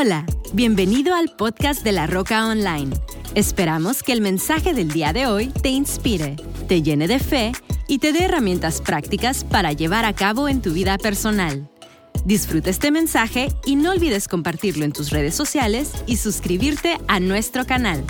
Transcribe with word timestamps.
Hola, 0.00 0.24
bienvenido 0.52 1.12
al 1.12 1.34
podcast 1.34 1.82
de 1.82 1.90
La 1.90 2.06
Roca 2.06 2.46
Online. 2.46 2.94
Esperamos 3.34 4.04
que 4.04 4.12
el 4.12 4.20
mensaje 4.20 4.72
del 4.72 4.92
día 4.92 5.12
de 5.12 5.26
hoy 5.26 5.48
te 5.48 5.70
inspire, 5.70 6.36
te 6.68 6.82
llene 6.82 7.08
de 7.08 7.18
fe 7.18 7.50
y 7.88 7.98
te 7.98 8.12
dé 8.12 8.26
herramientas 8.26 8.80
prácticas 8.80 9.42
para 9.42 9.72
llevar 9.72 10.04
a 10.04 10.14
cabo 10.14 10.48
en 10.48 10.62
tu 10.62 10.72
vida 10.72 10.98
personal. 10.98 11.68
Disfruta 12.24 12.70
este 12.70 12.92
mensaje 12.92 13.48
y 13.66 13.74
no 13.74 13.90
olvides 13.90 14.28
compartirlo 14.28 14.84
en 14.84 14.92
tus 14.92 15.10
redes 15.10 15.34
sociales 15.34 15.90
y 16.06 16.18
suscribirte 16.18 16.96
a 17.08 17.18
nuestro 17.18 17.66
canal. 17.66 18.04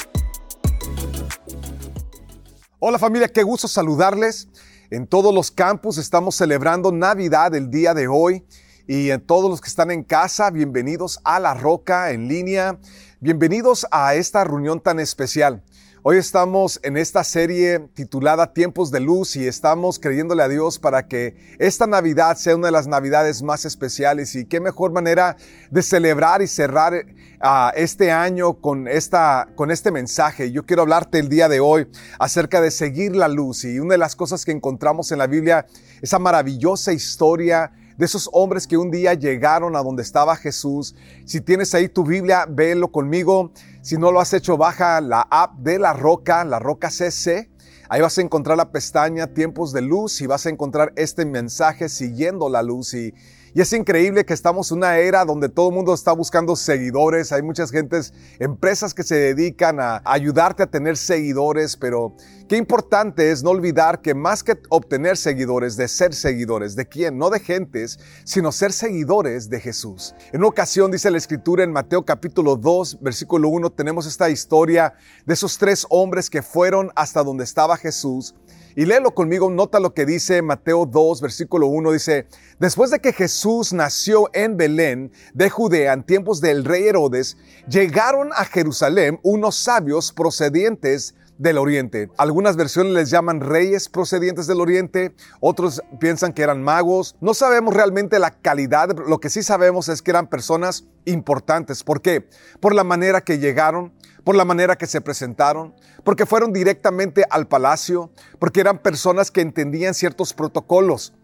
Hola 2.80 2.98
familia, 2.98 3.28
qué 3.28 3.42
gusto 3.42 3.66
saludarles. 3.66 4.48
En 4.90 5.06
todos 5.06 5.34
los 5.34 5.50
campus 5.50 5.96
estamos 5.96 6.34
celebrando 6.34 6.92
Navidad 6.92 7.54
el 7.54 7.70
día 7.70 7.94
de 7.94 8.08
hoy 8.08 8.44
y 8.88 9.10
a 9.10 9.18
todos 9.18 9.50
los 9.50 9.60
que 9.60 9.68
están 9.68 9.90
en 9.90 10.02
casa, 10.02 10.50
bienvenidos 10.50 11.20
a 11.22 11.38
La 11.38 11.52
Roca 11.52 12.10
en 12.10 12.26
línea, 12.26 12.78
bienvenidos 13.20 13.86
a 13.90 14.14
esta 14.14 14.44
reunión 14.44 14.80
tan 14.80 14.98
especial. 14.98 15.62
Hoy 16.02 16.16
estamos 16.16 16.80
en 16.82 16.96
esta 16.96 17.22
serie 17.22 17.80
titulada 17.92 18.54
Tiempos 18.54 18.90
de 18.90 19.00
Luz 19.00 19.36
y 19.36 19.46
estamos 19.46 19.98
creyéndole 19.98 20.42
a 20.42 20.48
Dios 20.48 20.78
para 20.78 21.06
que 21.06 21.36
esta 21.58 21.86
Navidad 21.86 22.38
sea 22.38 22.56
una 22.56 22.68
de 22.68 22.72
las 22.72 22.86
Navidades 22.86 23.42
más 23.42 23.66
especiales 23.66 24.34
y 24.34 24.46
qué 24.46 24.58
mejor 24.58 24.90
manera 24.90 25.36
de 25.70 25.82
celebrar 25.82 26.40
y 26.40 26.46
cerrar 26.46 26.94
uh, 26.94 27.70
este 27.74 28.10
año 28.10 28.54
con, 28.54 28.88
esta, 28.88 29.48
con 29.54 29.70
este 29.70 29.90
mensaje. 29.90 30.50
Yo 30.50 30.64
quiero 30.64 30.80
hablarte 30.80 31.18
el 31.18 31.28
día 31.28 31.50
de 31.50 31.60
hoy 31.60 31.88
acerca 32.18 32.62
de 32.62 32.70
seguir 32.70 33.14
la 33.14 33.28
luz 33.28 33.64
y 33.64 33.80
una 33.80 33.92
de 33.92 33.98
las 33.98 34.16
cosas 34.16 34.46
que 34.46 34.52
encontramos 34.52 35.12
en 35.12 35.18
la 35.18 35.26
Biblia, 35.26 35.66
esa 36.00 36.18
maravillosa 36.18 36.94
historia 36.94 37.70
de 37.98 38.06
esos 38.06 38.30
hombres 38.32 38.66
que 38.66 38.76
un 38.76 38.90
día 38.90 39.12
llegaron 39.14 39.74
a 39.76 39.82
donde 39.82 40.02
estaba 40.02 40.36
Jesús. 40.36 40.94
Si 41.26 41.40
tienes 41.40 41.74
ahí 41.74 41.88
tu 41.88 42.04
Biblia, 42.04 42.46
véelo 42.48 42.92
conmigo. 42.92 43.50
Si 43.82 43.98
no 43.98 44.12
lo 44.12 44.20
has 44.20 44.32
hecho, 44.32 44.56
baja 44.56 45.00
la 45.00 45.22
app 45.30 45.58
de 45.58 45.80
La 45.80 45.92
Roca, 45.92 46.44
La 46.44 46.60
Roca 46.60 46.90
CC. 46.90 47.50
Ahí 47.88 48.00
vas 48.00 48.16
a 48.16 48.22
encontrar 48.22 48.56
la 48.56 48.70
pestaña 48.70 49.26
Tiempos 49.34 49.72
de 49.72 49.82
Luz 49.82 50.20
y 50.20 50.26
vas 50.26 50.46
a 50.46 50.50
encontrar 50.50 50.92
este 50.94 51.24
mensaje 51.24 51.88
siguiendo 51.88 52.48
la 52.48 52.62
luz 52.62 52.94
y 52.94 53.14
y 53.54 53.60
es 53.60 53.72
increíble 53.72 54.24
que 54.24 54.34
estamos 54.34 54.70
en 54.70 54.78
una 54.78 54.98
era 54.98 55.24
donde 55.24 55.48
todo 55.48 55.70
el 55.70 55.74
mundo 55.74 55.94
está 55.94 56.12
buscando 56.12 56.54
seguidores. 56.56 57.32
Hay 57.32 57.42
muchas 57.42 57.70
gentes, 57.70 58.12
empresas 58.38 58.94
que 58.94 59.02
se 59.02 59.14
dedican 59.14 59.80
a 59.80 60.02
ayudarte 60.04 60.62
a 60.62 60.66
tener 60.66 60.96
seguidores, 60.96 61.76
pero 61.76 62.14
qué 62.48 62.56
importante 62.56 63.30
es 63.30 63.42
no 63.42 63.50
olvidar 63.50 64.02
que 64.02 64.14
más 64.14 64.42
que 64.42 64.58
obtener 64.68 65.16
seguidores, 65.16 65.76
de 65.76 65.88
ser 65.88 66.14
seguidores, 66.14 66.76
¿de 66.76 66.86
quién? 66.86 67.16
No 67.18 67.30
de 67.30 67.40
gentes, 67.40 67.98
sino 68.24 68.52
ser 68.52 68.72
seguidores 68.72 69.48
de 69.48 69.60
Jesús. 69.60 70.14
En 70.32 70.40
una 70.40 70.48
ocasión 70.48 70.90
dice 70.90 71.10
la 71.10 71.18
escritura 71.18 71.64
en 71.64 71.72
Mateo 71.72 72.04
capítulo 72.04 72.56
2, 72.56 72.98
versículo 73.00 73.48
1, 73.48 73.70
tenemos 73.70 74.06
esta 74.06 74.28
historia 74.30 74.94
de 75.24 75.34
esos 75.34 75.58
tres 75.58 75.86
hombres 75.88 76.28
que 76.28 76.42
fueron 76.42 76.90
hasta 76.94 77.22
donde 77.22 77.44
estaba 77.44 77.76
Jesús 77.76 78.34
y 78.78 78.86
léelo 78.86 79.12
conmigo, 79.12 79.50
nota 79.50 79.80
lo 79.80 79.92
que 79.92 80.06
dice 80.06 80.40
Mateo 80.40 80.86
2, 80.86 81.20
versículo 81.20 81.66
1, 81.66 81.90
dice, 81.90 82.28
después 82.60 82.92
de 82.92 83.00
que 83.00 83.12
Jesús 83.12 83.72
nació 83.72 84.30
en 84.32 84.56
Belén 84.56 85.10
de 85.34 85.50
Judea 85.50 85.92
en 85.92 86.04
tiempos 86.04 86.40
del 86.40 86.64
rey 86.64 86.86
Herodes, 86.86 87.36
llegaron 87.68 88.30
a 88.32 88.44
Jerusalén 88.44 89.18
unos 89.24 89.56
sabios 89.56 90.12
procedientes 90.12 91.16
del 91.38 91.56
oriente. 91.56 92.10
Algunas 92.18 92.56
versiones 92.56 92.92
les 92.92 93.10
llaman 93.10 93.40
reyes 93.40 93.88
procedientes 93.88 94.46
del 94.46 94.60
oriente, 94.60 95.14
otros 95.40 95.80
piensan 95.98 96.32
que 96.32 96.42
eran 96.42 96.62
magos. 96.62 97.16
No 97.20 97.32
sabemos 97.32 97.74
realmente 97.74 98.18
la 98.18 98.32
calidad, 98.32 98.94
lo 99.06 99.18
que 99.18 99.30
sí 99.30 99.42
sabemos 99.42 99.88
es 99.88 100.02
que 100.02 100.10
eran 100.10 100.26
personas 100.26 100.84
importantes. 101.04 101.84
¿Por 101.84 102.02
qué? 102.02 102.28
Por 102.60 102.74
la 102.74 102.84
manera 102.84 103.20
que 103.20 103.38
llegaron, 103.38 103.92
por 104.24 104.34
la 104.34 104.44
manera 104.44 104.76
que 104.76 104.86
se 104.86 105.00
presentaron, 105.00 105.74
porque 106.04 106.26
fueron 106.26 106.52
directamente 106.52 107.24
al 107.30 107.46
palacio, 107.46 108.10
porque 108.38 108.60
eran 108.60 108.78
personas 108.78 109.30
que 109.30 109.40
entendían 109.40 109.94
ciertos 109.94 110.34
protocolos. 110.34 111.14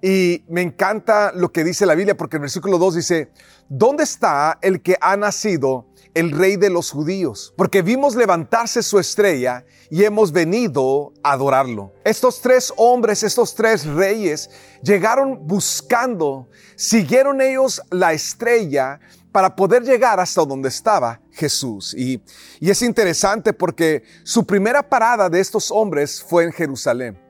Y 0.00 0.44
me 0.48 0.62
encanta 0.62 1.32
lo 1.34 1.50
que 1.50 1.64
dice 1.64 1.86
la 1.86 1.94
Biblia, 1.94 2.16
porque 2.16 2.36
el 2.36 2.42
versículo 2.42 2.78
2 2.78 2.94
dice, 2.94 3.30
¿dónde 3.68 4.04
está 4.04 4.58
el 4.62 4.82
que 4.82 4.96
ha 5.00 5.16
nacido 5.16 5.86
el 6.14 6.30
rey 6.30 6.56
de 6.56 6.70
los 6.70 6.90
judíos? 6.90 7.52
Porque 7.56 7.82
vimos 7.82 8.14
levantarse 8.14 8.82
su 8.82 8.98
estrella 8.98 9.64
y 9.90 10.04
hemos 10.04 10.32
venido 10.32 11.12
a 11.22 11.32
adorarlo. 11.32 11.92
Estos 12.04 12.40
tres 12.40 12.72
hombres, 12.76 13.22
estos 13.22 13.54
tres 13.54 13.84
reyes, 13.84 14.50
llegaron 14.82 15.46
buscando, 15.46 16.48
siguieron 16.76 17.40
ellos 17.40 17.82
la 17.90 18.12
estrella 18.12 19.00
para 19.34 19.56
poder 19.56 19.82
llegar 19.82 20.20
hasta 20.20 20.44
donde 20.44 20.68
estaba 20.68 21.20
Jesús. 21.32 21.92
Y, 21.94 22.22
es 22.60 22.82
interesante 22.82 23.52
porque 23.52 24.04
su 24.22 24.46
primera 24.46 24.88
parada 24.88 25.28
de 25.28 25.40
estos 25.40 25.72
hombres 25.72 26.22
fue 26.22 26.44
en 26.44 26.52
Jerusalén. 26.52 27.20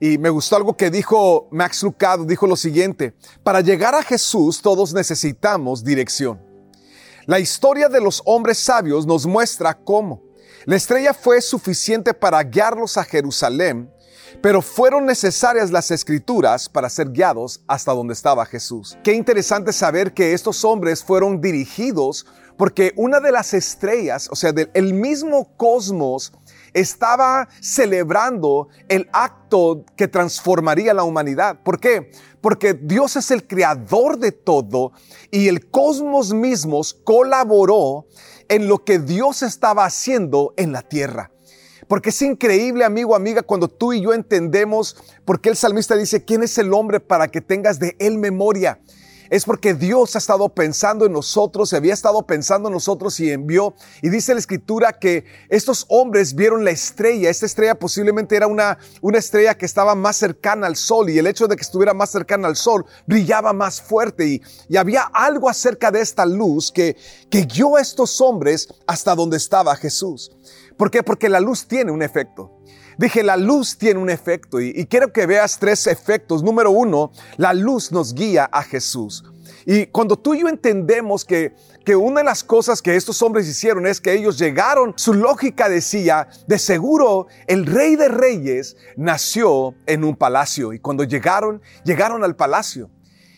Y 0.00 0.16
me 0.16 0.30
gustó 0.30 0.56
algo 0.56 0.74
que 0.74 0.90
dijo 0.90 1.46
Max 1.50 1.82
Lucado, 1.82 2.24
dijo 2.24 2.46
lo 2.46 2.56
siguiente, 2.56 3.14
para 3.42 3.60
llegar 3.60 3.94
a 3.94 4.02
Jesús 4.02 4.62
todos 4.62 4.94
necesitamos 4.94 5.84
dirección. 5.84 6.53
La 7.26 7.38
historia 7.38 7.88
de 7.88 8.00
los 8.00 8.22
hombres 8.26 8.58
sabios 8.58 9.06
nos 9.06 9.26
muestra 9.26 9.74
cómo. 9.74 10.22
La 10.66 10.76
estrella 10.76 11.14
fue 11.14 11.40
suficiente 11.40 12.12
para 12.14 12.42
guiarlos 12.42 12.96
a 12.96 13.04
Jerusalén 13.04 13.90
pero 14.40 14.62
fueron 14.62 15.06
necesarias 15.06 15.70
las 15.70 15.90
escrituras 15.90 16.68
para 16.68 16.90
ser 16.90 17.10
guiados 17.10 17.62
hasta 17.66 17.92
donde 17.92 18.14
estaba 18.14 18.44
Jesús. 18.46 18.98
Qué 19.02 19.12
interesante 19.12 19.72
saber 19.72 20.12
que 20.12 20.32
estos 20.32 20.64
hombres 20.64 21.02
fueron 21.02 21.40
dirigidos 21.40 22.26
porque 22.56 22.92
una 22.96 23.20
de 23.20 23.32
las 23.32 23.52
estrellas, 23.54 24.28
o 24.30 24.36
sea, 24.36 24.52
del 24.52 24.94
mismo 24.94 25.56
cosmos, 25.56 26.32
estaba 26.74 27.48
celebrando 27.60 28.68
el 28.88 29.08
acto 29.12 29.84
que 29.96 30.08
transformaría 30.08 30.92
la 30.92 31.04
humanidad. 31.04 31.60
¿Por 31.62 31.80
qué? 31.80 32.10
Porque 32.40 32.74
Dios 32.74 33.16
es 33.16 33.30
el 33.30 33.46
creador 33.46 34.18
de 34.18 34.32
todo 34.32 34.92
y 35.30 35.48
el 35.48 35.70
cosmos 35.70 36.34
mismos 36.34 36.92
colaboró 36.92 38.06
en 38.48 38.68
lo 38.68 38.84
que 38.84 38.98
Dios 38.98 39.42
estaba 39.42 39.86
haciendo 39.86 40.52
en 40.56 40.72
la 40.72 40.82
tierra. 40.82 41.30
Porque 41.88 42.10
es 42.10 42.22
increíble, 42.22 42.84
amigo, 42.84 43.14
amiga, 43.14 43.42
cuando 43.42 43.68
tú 43.68 43.92
y 43.92 44.00
yo 44.00 44.12
entendemos 44.12 44.96
por 45.24 45.40
qué 45.40 45.50
el 45.50 45.56
salmista 45.56 45.96
dice, 45.96 46.24
¿quién 46.24 46.42
es 46.42 46.56
el 46.58 46.72
hombre 46.72 47.00
para 47.00 47.28
que 47.28 47.40
tengas 47.40 47.78
de 47.78 47.96
él 47.98 48.18
memoria? 48.18 48.80
Es 49.30 49.44
porque 49.44 49.74
Dios 49.74 50.14
ha 50.14 50.18
estado 50.18 50.48
pensando 50.48 51.06
en 51.06 51.12
nosotros, 51.12 51.70
se 51.70 51.76
había 51.76 51.94
estado 51.94 52.22
pensando 52.26 52.68
en 52.68 52.74
nosotros 52.74 53.18
y 53.20 53.30
envió. 53.30 53.74
Y 54.02 54.10
dice 54.10 54.34
la 54.34 54.40
escritura 54.40 54.92
que 54.92 55.24
estos 55.48 55.86
hombres 55.88 56.34
vieron 56.34 56.64
la 56.64 56.70
estrella. 56.70 57.30
Esta 57.30 57.46
estrella 57.46 57.74
posiblemente 57.74 58.36
era 58.36 58.46
una, 58.46 58.78
una 59.00 59.18
estrella 59.18 59.54
que 59.54 59.66
estaba 59.66 59.94
más 59.94 60.16
cercana 60.16 60.66
al 60.66 60.76
sol 60.76 61.10
y 61.10 61.18
el 61.18 61.26
hecho 61.26 61.48
de 61.48 61.56
que 61.56 61.62
estuviera 61.62 61.94
más 61.94 62.10
cercana 62.10 62.48
al 62.48 62.56
sol 62.56 62.84
brillaba 63.06 63.52
más 63.52 63.80
fuerte. 63.80 64.26
Y, 64.26 64.42
y 64.68 64.76
había 64.76 65.02
algo 65.02 65.48
acerca 65.48 65.90
de 65.90 66.00
esta 66.00 66.26
luz 66.26 66.70
que, 66.70 66.96
que 67.30 67.42
guió 67.42 67.76
a 67.76 67.80
estos 67.80 68.20
hombres 68.20 68.68
hasta 68.86 69.14
donde 69.14 69.36
estaba 69.36 69.74
Jesús. 69.76 70.30
¿Por 70.76 70.90
qué? 70.90 71.02
Porque 71.02 71.28
la 71.28 71.40
luz 71.40 71.66
tiene 71.66 71.90
un 71.92 72.02
efecto. 72.02 72.53
Dije, 72.98 73.22
la 73.22 73.36
luz 73.36 73.76
tiene 73.76 74.00
un 74.00 74.10
efecto 74.10 74.60
y, 74.60 74.86
quiero 74.86 75.12
que 75.12 75.26
veas 75.26 75.58
tres 75.58 75.86
efectos. 75.86 76.42
Número 76.42 76.70
uno, 76.70 77.12
la 77.36 77.52
luz 77.52 77.92
nos 77.92 78.14
guía 78.14 78.48
a 78.52 78.62
Jesús. 78.62 79.24
Y 79.66 79.86
cuando 79.86 80.16
tú 80.16 80.34
y 80.34 80.40
yo 80.40 80.48
entendemos 80.48 81.24
que, 81.24 81.54
que 81.84 81.96
una 81.96 82.20
de 82.20 82.24
las 82.24 82.44
cosas 82.44 82.82
que 82.82 82.96
estos 82.96 83.22
hombres 83.22 83.48
hicieron 83.48 83.86
es 83.86 84.00
que 84.00 84.12
ellos 84.12 84.38
llegaron, 84.38 84.94
su 84.96 85.14
lógica 85.14 85.68
decía, 85.68 86.28
de 86.46 86.58
seguro 86.58 87.26
el 87.46 87.66
rey 87.66 87.96
de 87.96 88.08
reyes 88.08 88.76
nació 88.96 89.74
en 89.86 90.04
un 90.04 90.16
palacio. 90.16 90.72
Y 90.72 90.78
cuando 90.78 91.04
llegaron, 91.04 91.62
llegaron 91.84 92.24
al 92.24 92.36
palacio. 92.36 92.90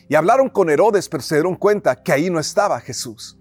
Y 0.09 0.15
hablaron 0.15 0.49
con 0.49 0.71
Herodes, 0.71 1.09
pero 1.09 1.23
se 1.23 1.37
dieron 1.37 1.57
cuenta 1.57 1.97
que 1.97 2.13
ahí 2.13 2.31
no 2.31 2.39
estaba 2.39 2.81
Jesús. 2.81 3.39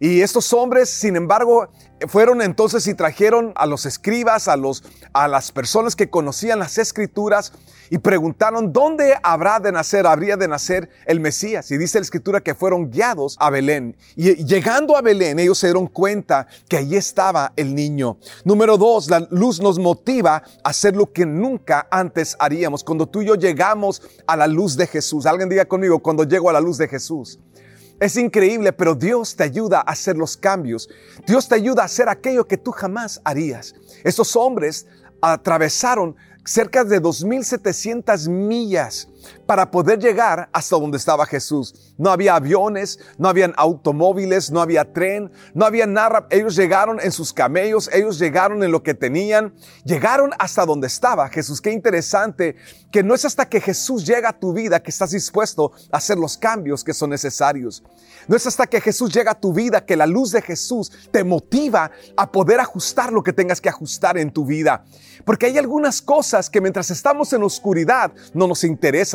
Y 0.00 0.22
estos 0.22 0.52
hombres, 0.52 0.90
sin 0.90 1.16
embargo, 1.16 1.68
fueron 2.08 2.42
entonces 2.42 2.86
y 2.86 2.94
trajeron 2.94 3.52
a 3.56 3.66
los 3.66 3.86
escribas, 3.86 4.48
a, 4.48 4.56
los, 4.56 4.84
a 5.12 5.28
las 5.28 5.52
personas 5.52 5.96
que 5.96 6.10
conocían 6.10 6.58
las 6.58 6.78
escrituras 6.78 7.52
y 7.90 7.98
preguntaron 7.98 8.72
dónde 8.72 9.14
habrá 9.22 9.60
de 9.60 9.70
nacer, 9.70 10.06
habría 10.06 10.36
de 10.36 10.48
nacer 10.48 10.88
el 11.06 11.20
Mesías. 11.20 11.70
Y 11.70 11.78
dice 11.78 11.98
la 11.98 12.04
escritura 12.04 12.40
que 12.40 12.54
fueron 12.54 12.90
guiados 12.90 13.36
a 13.38 13.50
Belén. 13.50 13.96
Y 14.16 14.44
llegando 14.44 14.96
a 14.96 15.02
Belén, 15.02 15.38
ellos 15.38 15.58
se 15.58 15.68
dieron 15.68 15.86
cuenta 15.86 16.46
que 16.68 16.76
allí 16.76 16.96
estaba 16.96 17.52
el 17.56 17.74
niño. 17.74 18.18
Número 18.44 18.76
dos, 18.76 19.08
la 19.08 19.26
luz 19.30 19.60
nos 19.60 19.78
motiva 19.78 20.42
a 20.62 20.68
hacer 20.68 20.96
lo 20.96 21.12
que 21.12 21.26
nunca 21.26 21.86
antes 21.90 22.36
haríamos. 22.38 22.82
Cuando 22.82 23.06
tú 23.06 23.22
y 23.22 23.26
yo 23.26 23.34
llegamos 23.34 24.02
a 24.26 24.36
la 24.36 24.46
luz 24.46 24.76
de 24.76 24.86
Jesús, 24.86 25.26
alguien 25.26 25.48
diga 25.48 25.64
conmigo, 25.64 26.00
cuando 26.00 26.24
llego 26.24 26.50
a 26.50 26.52
la 26.52 26.60
luz 26.60 26.78
de 26.78 26.88
Jesús. 26.88 27.38
Es 28.00 28.16
increíble, 28.16 28.72
pero 28.72 28.94
Dios 28.94 29.36
te 29.36 29.44
ayuda 29.44 29.78
a 29.78 29.92
hacer 29.92 30.16
los 30.16 30.36
cambios. 30.36 30.88
Dios 31.26 31.48
te 31.48 31.54
ayuda 31.54 31.82
a 31.82 31.86
hacer 31.86 32.08
aquello 32.08 32.46
que 32.46 32.58
tú 32.58 32.72
jamás 32.72 33.20
harías. 33.24 33.74
Estos 34.02 34.34
hombres 34.36 34.86
atravesaron 35.20 36.16
cerca 36.44 36.84
de 36.84 37.00
2.700 37.00 38.28
millas 38.28 39.08
para 39.46 39.70
poder 39.70 39.98
llegar 39.98 40.48
hasta 40.52 40.76
donde 40.76 40.98
estaba 40.98 41.26
Jesús. 41.26 41.94
No 41.98 42.10
había 42.10 42.36
aviones, 42.36 42.98
no 43.18 43.28
habían 43.28 43.54
automóviles, 43.56 44.50
no 44.50 44.60
había 44.60 44.92
tren, 44.92 45.30
no 45.54 45.64
había 45.64 45.86
nada. 45.86 46.26
Ellos 46.30 46.56
llegaron 46.56 46.98
en 47.00 47.12
sus 47.12 47.32
camellos, 47.32 47.88
ellos 47.92 48.18
llegaron 48.18 48.62
en 48.62 48.72
lo 48.72 48.82
que 48.82 48.94
tenían, 48.94 49.54
llegaron 49.84 50.30
hasta 50.38 50.64
donde 50.64 50.86
estaba 50.86 51.28
Jesús. 51.28 51.60
Qué 51.60 51.70
interesante 51.70 52.56
que 52.90 53.02
no 53.02 53.14
es 53.14 53.24
hasta 53.24 53.48
que 53.48 53.60
Jesús 53.60 54.06
llega 54.06 54.30
a 54.30 54.38
tu 54.38 54.52
vida 54.52 54.82
que 54.82 54.90
estás 54.90 55.10
dispuesto 55.10 55.72
a 55.90 55.96
hacer 55.96 56.18
los 56.18 56.36
cambios 56.36 56.84
que 56.84 56.94
son 56.94 57.10
necesarios. 57.10 57.82
No 58.28 58.36
es 58.36 58.46
hasta 58.46 58.66
que 58.66 58.80
Jesús 58.80 59.12
llega 59.12 59.32
a 59.32 59.40
tu 59.40 59.52
vida 59.52 59.84
que 59.84 59.96
la 59.96 60.06
luz 60.06 60.32
de 60.32 60.42
Jesús 60.42 60.90
te 61.10 61.24
motiva 61.24 61.90
a 62.16 62.30
poder 62.30 62.60
ajustar 62.60 63.12
lo 63.12 63.22
que 63.22 63.32
tengas 63.32 63.60
que 63.60 63.68
ajustar 63.68 64.16
en 64.16 64.32
tu 64.32 64.46
vida. 64.46 64.84
Porque 65.24 65.46
hay 65.46 65.58
algunas 65.58 66.02
cosas 66.02 66.50
que 66.50 66.60
mientras 66.60 66.90
estamos 66.90 67.32
en 67.32 67.42
oscuridad 67.42 68.12
no 68.32 68.46
nos 68.46 68.64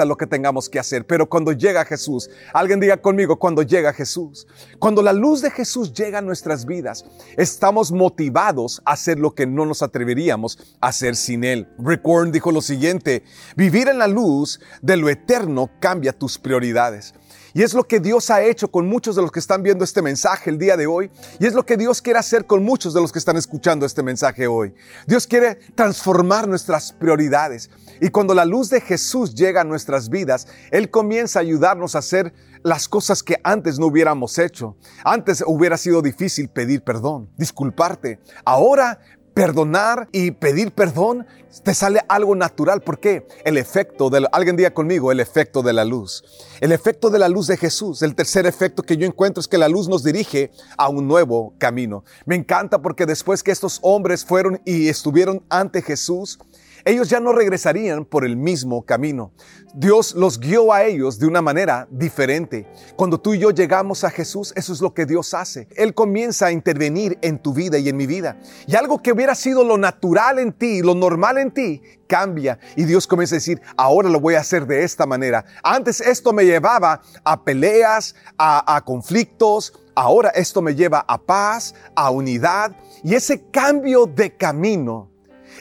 lo 0.05 0.17
que 0.17 0.27
tengamos 0.27 0.69
que 0.69 0.79
hacer. 0.79 1.05
Pero 1.05 1.29
cuando 1.29 1.51
llega 1.51 1.85
Jesús, 1.85 2.29
alguien 2.53 2.79
diga 2.79 2.97
conmigo, 2.97 3.37
cuando 3.37 3.61
llega 3.61 3.93
Jesús, 3.93 4.47
cuando 4.79 5.01
la 5.01 5.13
luz 5.13 5.41
de 5.41 5.51
Jesús 5.51 5.93
llega 5.93 6.19
a 6.19 6.21
nuestras 6.21 6.65
vidas, 6.65 7.05
estamos 7.37 7.91
motivados 7.91 8.81
a 8.85 8.93
hacer 8.93 9.19
lo 9.19 9.33
que 9.33 9.45
no 9.45 9.65
nos 9.65 9.81
atreveríamos 9.81 10.57
a 10.81 10.87
hacer 10.87 11.15
sin 11.15 11.43
Él. 11.43 11.67
Rick 11.77 12.05
Warren 12.05 12.31
dijo 12.31 12.51
lo 12.51 12.61
siguiente, 12.61 13.23
vivir 13.55 13.87
en 13.87 13.99
la 13.99 14.07
luz 14.07 14.59
de 14.81 14.97
lo 14.97 15.09
eterno 15.09 15.69
cambia 15.79 16.13
tus 16.13 16.37
prioridades. 16.37 17.13
Y 17.53 17.63
es 17.63 17.73
lo 17.73 17.83
que 17.83 17.99
Dios 17.99 18.29
ha 18.29 18.43
hecho 18.43 18.69
con 18.69 18.87
muchos 18.87 19.15
de 19.15 19.21
los 19.21 19.31
que 19.31 19.39
están 19.39 19.63
viendo 19.63 19.83
este 19.83 20.01
mensaje 20.01 20.49
el 20.49 20.57
día 20.57 20.77
de 20.77 20.87
hoy. 20.87 21.09
Y 21.39 21.45
es 21.45 21.53
lo 21.53 21.65
que 21.65 21.77
Dios 21.77 22.01
quiere 22.01 22.19
hacer 22.19 22.45
con 22.45 22.63
muchos 22.63 22.93
de 22.93 23.01
los 23.01 23.11
que 23.11 23.19
están 23.19 23.37
escuchando 23.37 23.85
este 23.85 24.03
mensaje 24.03 24.47
hoy. 24.47 24.73
Dios 25.07 25.25
quiere 25.27 25.55
transformar 25.75 26.47
nuestras 26.47 26.91
prioridades. 26.91 27.69
Y 28.01 28.09
cuando 28.09 28.33
la 28.33 28.45
luz 28.45 28.69
de 28.69 28.81
Jesús 28.81 29.33
llega 29.33 29.61
a 29.61 29.65
nuestras 29.65 30.09
vidas, 30.09 30.47
Él 30.71 30.89
comienza 30.89 31.39
a 31.39 31.41
ayudarnos 31.41 31.95
a 31.95 31.99
hacer 31.99 32.33
las 32.63 32.87
cosas 32.87 33.23
que 33.23 33.37
antes 33.43 33.79
no 33.79 33.87
hubiéramos 33.87 34.37
hecho. 34.37 34.75
Antes 35.03 35.43
hubiera 35.45 35.77
sido 35.77 36.01
difícil 36.01 36.49
pedir 36.49 36.83
perdón, 36.83 37.29
disculparte. 37.37 38.19
Ahora 38.45 38.99
perdonar 39.39 40.09
y 40.11 40.31
pedir 40.31 40.73
perdón, 40.73 41.25
te 41.63 41.73
sale 41.73 42.01
algo 42.09 42.35
natural. 42.35 42.81
¿Por 42.81 42.99
qué? 42.99 43.25
El 43.45 43.55
efecto 43.55 44.09
de, 44.09 44.27
alguien 44.33 44.57
diga 44.57 44.73
conmigo, 44.73 45.13
el 45.13 45.21
efecto 45.21 45.61
de 45.61 45.71
la 45.71 45.85
luz. 45.85 46.25
El 46.59 46.73
efecto 46.73 47.09
de 47.09 47.19
la 47.19 47.29
luz 47.29 47.47
de 47.47 47.55
Jesús. 47.55 48.01
El 48.01 48.15
tercer 48.15 48.45
efecto 48.45 48.83
que 48.83 48.97
yo 48.97 49.05
encuentro 49.05 49.39
es 49.39 49.47
que 49.47 49.57
la 49.57 49.69
luz 49.69 49.87
nos 49.87 50.03
dirige 50.03 50.51
a 50.77 50.89
un 50.89 51.07
nuevo 51.07 51.53
camino. 51.57 52.03
Me 52.25 52.35
encanta 52.35 52.81
porque 52.81 53.05
después 53.05 53.41
que 53.41 53.51
estos 53.51 53.79
hombres 53.81 54.25
fueron 54.25 54.59
y 54.65 54.89
estuvieron 54.89 55.41
ante 55.47 55.81
Jesús, 55.81 56.37
ellos 56.85 57.09
ya 57.09 57.19
no 57.19 57.33
regresarían 57.33 58.05
por 58.05 58.25
el 58.25 58.37
mismo 58.37 58.85
camino. 58.85 59.31
Dios 59.73 60.15
los 60.15 60.39
guió 60.39 60.73
a 60.73 60.83
ellos 60.83 61.19
de 61.19 61.27
una 61.27 61.41
manera 61.41 61.87
diferente. 61.91 62.65
Cuando 62.95 63.19
tú 63.19 63.35
y 63.35 63.39
yo 63.39 63.51
llegamos 63.51 64.03
a 64.03 64.09
Jesús, 64.09 64.51
eso 64.55 64.73
es 64.73 64.81
lo 64.81 64.93
que 64.93 65.05
Dios 65.05 65.33
hace. 65.33 65.67
Él 65.75 65.93
comienza 65.93 66.47
a 66.47 66.51
intervenir 66.51 67.19
en 67.21 67.37
tu 67.37 67.53
vida 67.53 67.77
y 67.77 67.87
en 67.87 67.95
mi 67.95 68.07
vida. 68.07 68.39
Y 68.65 68.75
algo 68.75 69.01
que 69.01 69.11
hubiera 69.11 69.35
sido 69.35 69.63
lo 69.63 69.77
natural 69.77 70.39
en 70.39 70.53
ti, 70.53 70.81
lo 70.81 70.95
normal 70.95 71.37
en 71.37 71.51
ti, 71.51 71.81
cambia. 72.07 72.59
Y 72.75 72.85
Dios 72.85 73.05
comienza 73.05 73.35
a 73.35 73.37
decir, 73.37 73.61
ahora 73.77 74.09
lo 74.09 74.19
voy 74.19 74.35
a 74.35 74.39
hacer 74.39 74.65
de 74.65 74.83
esta 74.83 75.05
manera. 75.05 75.45
Antes 75.61 76.01
esto 76.01 76.33
me 76.33 76.45
llevaba 76.45 77.01
a 77.23 77.43
peleas, 77.43 78.15
a, 78.37 78.75
a 78.75 78.83
conflictos. 78.83 79.73
Ahora 79.93 80.29
esto 80.29 80.61
me 80.61 80.73
lleva 80.73 81.05
a 81.07 81.21
paz, 81.21 81.75
a 81.95 82.09
unidad. 82.09 82.75
Y 83.03 83.13
ese 83.13 83.49
cambio 83.51 84.05
de 84.07 84.35
camino 84.35 85.08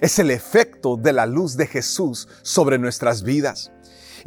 es 0.00 0.18
el 0.18 0.30
efecto 0.30 0.96
de 0.96 1.12
la 1.12 1.26
luz 1.26 1.56
de 1.56 1.66
Jesús 1.66 2.28
sobre 2.42 2.78
nuestras 2.78 3.22
vidas. 3.22 3.72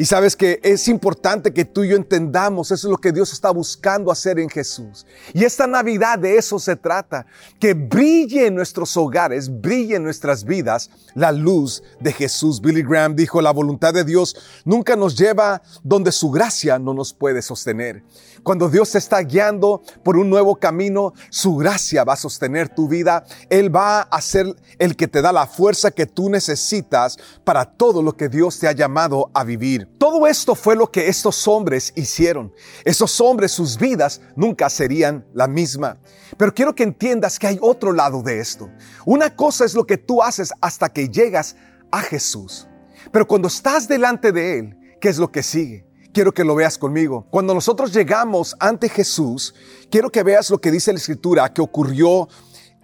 Y 0.01 0.05
sabes 0.05 0.35
que 0.35 0.59
es 0.63 0.87
importante 0.87 1.53
que 1.53 1.63
tú 1.63 1.83
y 1.83 1.89
yo 1.89 1.95
entendamos, 1.95 2.71
eso 2.71 2.87
es 2.87 2.91
lo 2.91 2.97
que 2.97 3.11
Dios 3.11 3.33
está 3.33 3.51
buscando 3.51 4.11
hacer 4.11 4.39
en 4.39 4.49
Jesús. 4.49 5.05
Y 5.31 5.43
esta 5.43 5.67
Navidad 5.67 6.17
de 6.17 6.37
eso 6.37 6.57
se 6.57 6.75
trata, 6.75 7.27
que 7.59 7.75
brille 7.75 8.47
en 8.47 8.55
nuestros 8.55 8.97
hogares, 8.97 9.61
brille 9.61 9.97
en 9.97 10.03
nuestras 10.03 10.43
vidas 10.43 10.89
la 11.13 11.31
luz 11.31 11.83
de 11.99 12.11
Jesús. 12.11 12.61
Billy 12.61 12.81
Graham 12.81 13.15
dijo, 13.15 13.43
la 13.43 13.51
voluntad 13.51 13.93
de 13.93 14.03
Dios 14.03 14.35
nunca 14.65 14.95
nos 14.95 15.15
lleva 15.15 15.61
donde 15.83 16.11
su 16.11 16.31
gracia 16.31 16.79
no 16.79 16.95
nos 16.95 17.13
puede 17.13 17.43
sostener. 17.43 18.01
Cuando 18.41 18.69
Dios 18.69 18.89
te 18.89 18.97
está 18.97 19.21
guiando 19.21 19.83
por 20.03 20.17
un 20.17 20.31
nuevo 20.31 20.55
camino, 20.55 21.13
su 21.29 21.57
gracia 21.57 22.03
va 22.03 22.13
a 22.13 22.17
sostener 22.17 22.69
tu 22.69 22.87
vida. 22.87 23.23
Él 23.51 23.73
va 23.73 24.01
a 24.01 24.19
ser 24.19 24.55
el 24.79 24.95
que 24.95 25.07
te 25.07 25.21
da 25.21 25.31
la 25.31 25.45
fuerza 25.45 25.91
que 25.91 26.07
tú 26.07 26.27
necesitas 26.27 27.19
para 27.43 27.65
todo 27.65 28.01
lo 28.01 28.17
que 28.17 28.29
Dios 28.29 28.57
te 28.57 28.67
ha 28.67 28.71
llamado 28.71 29.29
a 29.35 29.43
vivir. 29.43 29.90
Todo 29.97 30.25
esto 30.25 30.55
fue 30.55 30.75
lo 30.75 30.91
que 30.91 31.07
estos 31.07 31.47
hombres 31.47 31.93
hicieron. 31.95 32.53
Esos 32.83 33.21
hombres, 33.21 33.51
sus 33.51 33.77
vidas 33.77 34.21
nunca 34.35 34.69
serían 34.69 35.25
la 35.33 35.47
misma. 35.47 35.99
Pero 36.37 36.53
quiero 36.53 36.73
que 36.73 36.83
entiendas 36.83 37.37
que 37.37 37.47
hay 37.47 37.59
otro 37.61 37.93
lado 37.93 38.23
de 38.23 38.39
esto. 38.39 38.69
Una 39.05 39.35
cosa 39.35 39.65
es 39.65 39.75
lo 39.75 39.85
que 39.85 39.97
tú 39.97 40.23
haces 40.23 40.51
hasta 40.59 40.89
que 40.89 41.09
llegas 41.09 41.55
a 41.91 42.01
Jesús. 42.01 42.67
Pero 43.11 43.27
cuando 43.27 43.47
estás 43.47 43.87
delante 43.87 44.31
de 44.31 44.59
Él, 44.59 44.77
¿qué 44.99 45.09
es 45.09 45.17
lo 45.17 45.31
que 45.31 45.43
sigue? 45.43 45.85
quiero 46.13 46.33
que 46.33 46.43
lo 46.43 46.55
veas 46.55 46.77
conmigo. 46.77 47.25
Cuando 47.29 47.53
nosotros 47.53 47.93
llegamos 47.93 48.55
ante 48.59 48.89
Jesús, 48.89 49.55
quiero 49.89 50.09
que 50.09 50.23
veas 50.23 50.49
lo 50.49 50.59
que 50.59 50.71
dice 50.71 50.91
la 50.91 50.99
escritura 50.99 51.53
que 51.53 51.61
ocurrió 51.61 52.27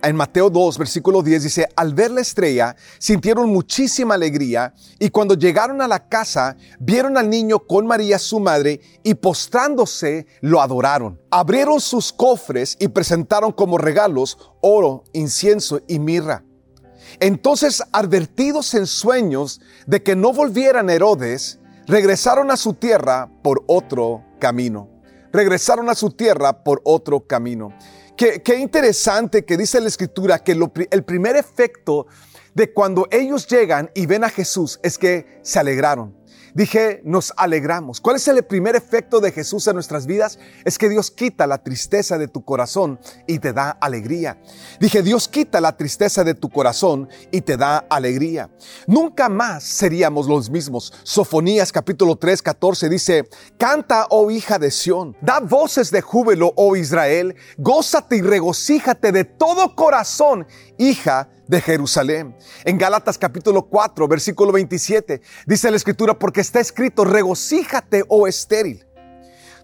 en 0.03 0.15
Mateo 0.15 0.49
2, 0.49 0.77
versículo 0.77 1.23
10 1.23 1.43
dice, 1.43 1.67
al 1.75 1.93
ver 1.93 2.11
la 2.11 2.21
estrella, 2.21 2.75
sintieron 2.99 3.49
muchísima 3.49 4.15
alegría 4.15 4.73
y 4.99 5.09
cuando 5.09 5.33
llegaron 5.33 5.81
a 5.81 5.87
la 5.87 6.07
casa, 6.07 6.55
vieron 6.79 7.17
al 7.17 7.29
niño 7.29 7.59
con 7.59 7.87
María 7.87 8.19
su 8.19 8.39
madre 8.39 8.79
y 9.03 9.15
postrándose 9.15 10.27
lo 10.41 10.61
adoraron. 10.61 11.19
Abrieron 11.31 11.81
sus 11.81 12.13
cofres 12.13 12.77
y 12.79 12.89
presentaron 12.89 13.51
como 13.51 13.77
regalos 13.77 14.37
oro, 14.61 15.03
incienso 15.13 15.81
y 15.87 15.99
mirra. 15.99 16.43
Entonces, 17.19 17.81
advertidos 17.91 18.73
en 18.75 18.85
sueños 18.85 19.61
de 19.87 20.03
que 20.03 20.15
no 20.15 20.33
volvieran 20.33 20.89
Herodes, 20.89 21.59
regresaron 21.87 22.51
a 22.51 22.57
su 22.57 22.73
tierra 22.73 23.29
por 23.41 23.63
otro 23.67 24.23
camino. 24.39 24.89
Regresaron 25.31 25.89
a 25.89 25.95
su 25.95 26.11
tierra 26.11 26.63
por 26.63 26.81
otro 26.83 27.21
camino. 27.21 27.73
Qué, 28.17 28.55
interesante 28.55 29.45
que 29.45 29.57
dice 29.57 29.79
la 29.79 29.87
escritura 29.87 30.39
que 30.39 30.57
el 30.89 31.03
primer 31.03 31.35
efecto 31.35 32.07
de 32.55 32.73
cuando 32.73 33.07
ellos 33.11 33.45
llegan 33.47 33.91
y 33.93 34.07
ven 34.07 34.23
a 34.23 34.29
Jesús 34.29 34.79
es 34.81 34.97
que 34.97 35.39
se 35.43 35.59
alegraron. 35.59 36.16
Dije, 36.57 37.01
nos 37.03 37.33
alegramos. 37.37 38.01
¿Cuál 38.01 38.15
es 38.15 38.27
el 38.27 38.43
primer 38.43 38.75
efecto 38.75 39.19
de 39.19 39.31
Jesús 39.31 39.67
en 39.67 39.75
nuestras 39.75 40.07
vidas? 40.07 40.39
Es 40.65 40.79
que 40.79 40.89
Dios 40.89 41.11
quita 41.11 41.45
la 41.45 41.59
tristeza 41.59 42.17
de 42.17 42.27
tu 42.27 42.43
corazón 42.43 42.99
y 43.27 43.37
te 43.37 43.53
da 43.53 43.69
alegría. 43.79 44.41
Dije, 44.79 45.03
Dios 45.03 45.27
quita 45.27 45.61
la 45.61 45.77
tristeza 45.77 46.23
de 46.23 46.33
tu 46.33 46.49
corazón 46.49 47.09
y 47.31 47.41
te 47.41 47.57
da 47.57 47.85
alegría. 47.91 48.49
Nunca 48.87 49.29
más 49.29 49.65
seríamos 49.65 50.25
los 50.25 50.49
mismos. 50.49 50.91
Sofonías 51.03 51.71
capítulo 51.71 52.15
3, 52.15 52.41
14 52.41 52.89
dice, 52.89 53.29
canta, 53.59 54.07
oh 54.09 54.31
hija 54.31 54.57
de 54.57 54.71
Sión, 54.71 55.15
da 55.21 55.39
voces 55.39 55.91
de 55.91 56.01
júbilo, 56.01 56.53
oh 56.55 56.75
Israel, 56.75 57.35
gózate 57.59 58.17
y 58.17 58.21
regocíjate 58.21 59.11
de 59.11 59.25
todo 59.25 59.75
corazón, 59.75 60.47
hija 60.79 61.29
de 61.47 61.61
Jerusalén. 61.61 62.35
En 62.65 62.77
Galatas 62.77 63.17
capítulo 63.17 63.63
4, 63.63 64.07
versículo 64.07 64.51
27, 64.51 65.21
dice 65.45 65.71
la 65.71 65.77
escritura, 65.77 66.17
porque 66.17 66.41
está 66.41 66.59
escrito, 66.59 67.05
regocíjate, 67.05 68.03
oh 68.07 68.27
estéril. 68.27 68.85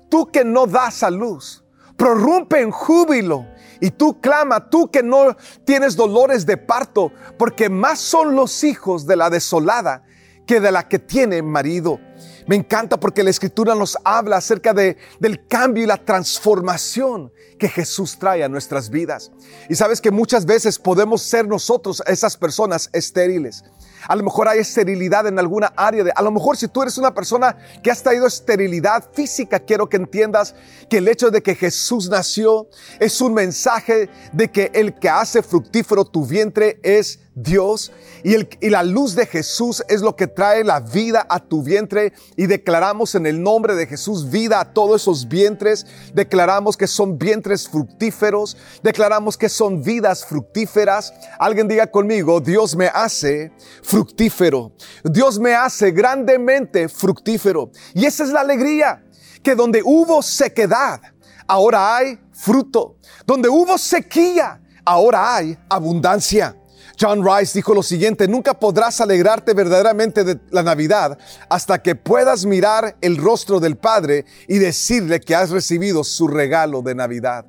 Tú 0.09 0.31
que 0.31 0.43
no 0.43 0.67
das 0.67 1.03
a 1.03 1.09
luz, 1.09 1.63
prorrumpe 1.97 2.61
en 2.61 2.71
júbilo. 2.71 3.47
Y 3.79 3.91
tú 3.91 4.21
clama, 4.21 4.69
tú 4.69 4.89
que 4.89 5.03
no 5.03 5.35
tienes 5.65 5.95
dolores 5.95 6.45
de 6.45 6.55
parto, 6.57 7.11
porque 7.37 7.69
más 7.69 7.99
son 7.99 8.35
los 8.35 8.63
hijos 8.63 9.05
de 9.05 9.17
la 9.17 9.29
desolada 9.29 10.03
que 10.45 10.59
de 10.59 10.71
la 10.71 10.87
que 10.87 10.99
tiene 10.99 11.41
marido. 11.41 11.99
Me 12.47 12.55
encanta 12.55 12.99
porque 12.99 13.23
la 13.23 13.29
escritura 13.29 13.75
nos 13.75 13.97
habla 14.03 14.37
acerca 14.37 14.73
de, 14.73 14.97
del 15.19 15.47
cambio 15.47 15.83
y 15.83 15.87
la 15.87 15.97
transformación 15.97 17.31
que 17.63 17.69
Jesús 17.69 18.19
trae 18.19 18.43
a 18.43 18.49
nuestras 18.49 18.89
vidas. 18.89 19.31
Y 19.69 19.75
sabes 19.75 20.01
que 20.01 20.11
muchas 20.11 20.45
veces 20.45 20.77
podemos 20.77 21.21
ser 21.21 21.47
nosotros 21.47 22.03
esas 22.07 22.35
personas 22.35 22.89
estériles. 22.91 23.63
A 24.05 24.17
lo 24.17 24.23
mejor 24.23 24.49
hay 24.49 24.59
esterilidad 24.59 25.27
en 25.27 25.39
alguna 25.39 25.71
área 25.77 26.03
de, 26.03 26.11
a 26.13 26.21
lo 26.21 26.29
mejor 26.29 26.57
si 26.57 26.67
tú 26.67 26.81
eres 26.81 26.97
una 26.97 27.13
persona 27.13 27.55
que 27.81 27.89
has 27.89 28.03
traído 28.03 28.27
esterilidad 28.27 29.09
física, 29.13 29.61
quiero 29.61 29.87
que 29.87 29.95
entiendas 29.95 30.55
que 30.89 30.97
el 30.97 31.07
hecho 31.07 31.31
de 31.31 31.41
que 31.41 31.55
Jesús 31.55 32.09
nació 32.09 32.67
es 32.99 33.21
un 33.21 33.33
mensaje 33.33 34.09
de 34.33 34.51
que 34.51 34.69
el 34.73 34.95
que 34.95 35.07
hace 35.07 35.41
fructífero 35.41 36.03
tu 36.03 36.25
vientre 36.25 36.81
es 36.83 37.19
Dios 37.33 37.93
y, 38.23 38.33
el, 38.33 38.49
y, 38.61 38.69
la 38.69 38.83
luz 38.83 39.15
de 39.15 39.25
Jesús 39.25 39.83
es 39.87 40.01
lo 40.01 40.15
que 40.15 40.27
trae 40.27 40.63
la 40.63 40.79
vida 40.79 41.25
a 41.29 41.39
tu 41.39 41.63
vientre 41.63 42.13
y 42.35 42.47
declaramos 42.47 43.15
en 43.15 43.25
el 43.25 43.41
nombre 43.41 43.75
de 43.75 43.87
Jesús 43.87 44.29
vida 44.29 44.59
a 44.59 44.73
todos 44.73 45.01
esos 45.01 45.27
vientres, 45.27 45.85
declaramos 46.13 46.77
que 46.77 46.87
son 46.87 47.17
vientres 47.17 47.67
fructíferos, 47.67 48.57
declaramos 48.81 49.37
que 49.37 49.49
son 49.49 49.83
vidas 49.83 50.25
fructíferas. 50.25 51.13
Alguien 51.39 51.67
diga 51.67 51.87
conmigo, 51.87 52.39
Dios 52.39 52.75
me 52.75 52.87
hace 52.87 53.51
fructífero. 53.81 54.73
Dios 55.03 55.39
me 55.39 55.55
hace 55.55 55.91
grandemente 55.91 56.89
fructífero. 56.89 57.71
Y 57.93 58.05
esa 58.05 58.23
es 58.23 58.29
la 58.29 58.41
alegría, 58.41 59.03
que 59.41 59.55
donde 59.55 59.81
hubo 59.83 60.21
sequedad, 60.21 61.01
ahora 61.47 61.97
hay 61.97 62.19
fruto. 62.31 62.97
Donde 63.25 63.49
hubo 63.49 63.77
sequía, 63.77 64.61
ahora 64.85 65.35
hay 65.35 65.57
abundancia. 65.69 66.55
John 67.03 67.21
Rice 67.21 67.59
dijo 67.59 67.73
lo 67.73 67.83
siguiente, 67.83 68.29
nunca 68.29 68.53
podrás 68.53 69.01
alegrarte 69.01 69.53
verdaderamente 69.53 70.23
de 70.23 70.39
la 70.51 70.63
Navidad 70.63 71.17
hasta 71.49 71.81
que 71.81 71.95
puedas 71.95 72.45
mirar 72.45 72.95
el 73.01 73.17
rostro 73.17 73.59
del 73.59 73.75
Padre 73.75 74.23
y 74.47 74.57
decirle 74.57 75.19
que 75.19 75.35
has 75.35 75.49
recibido 75.49 76.05
su 76.05 76.29
regalo 76.29 76.81
de 76.81 76.95
Navidad. 76.95 77.45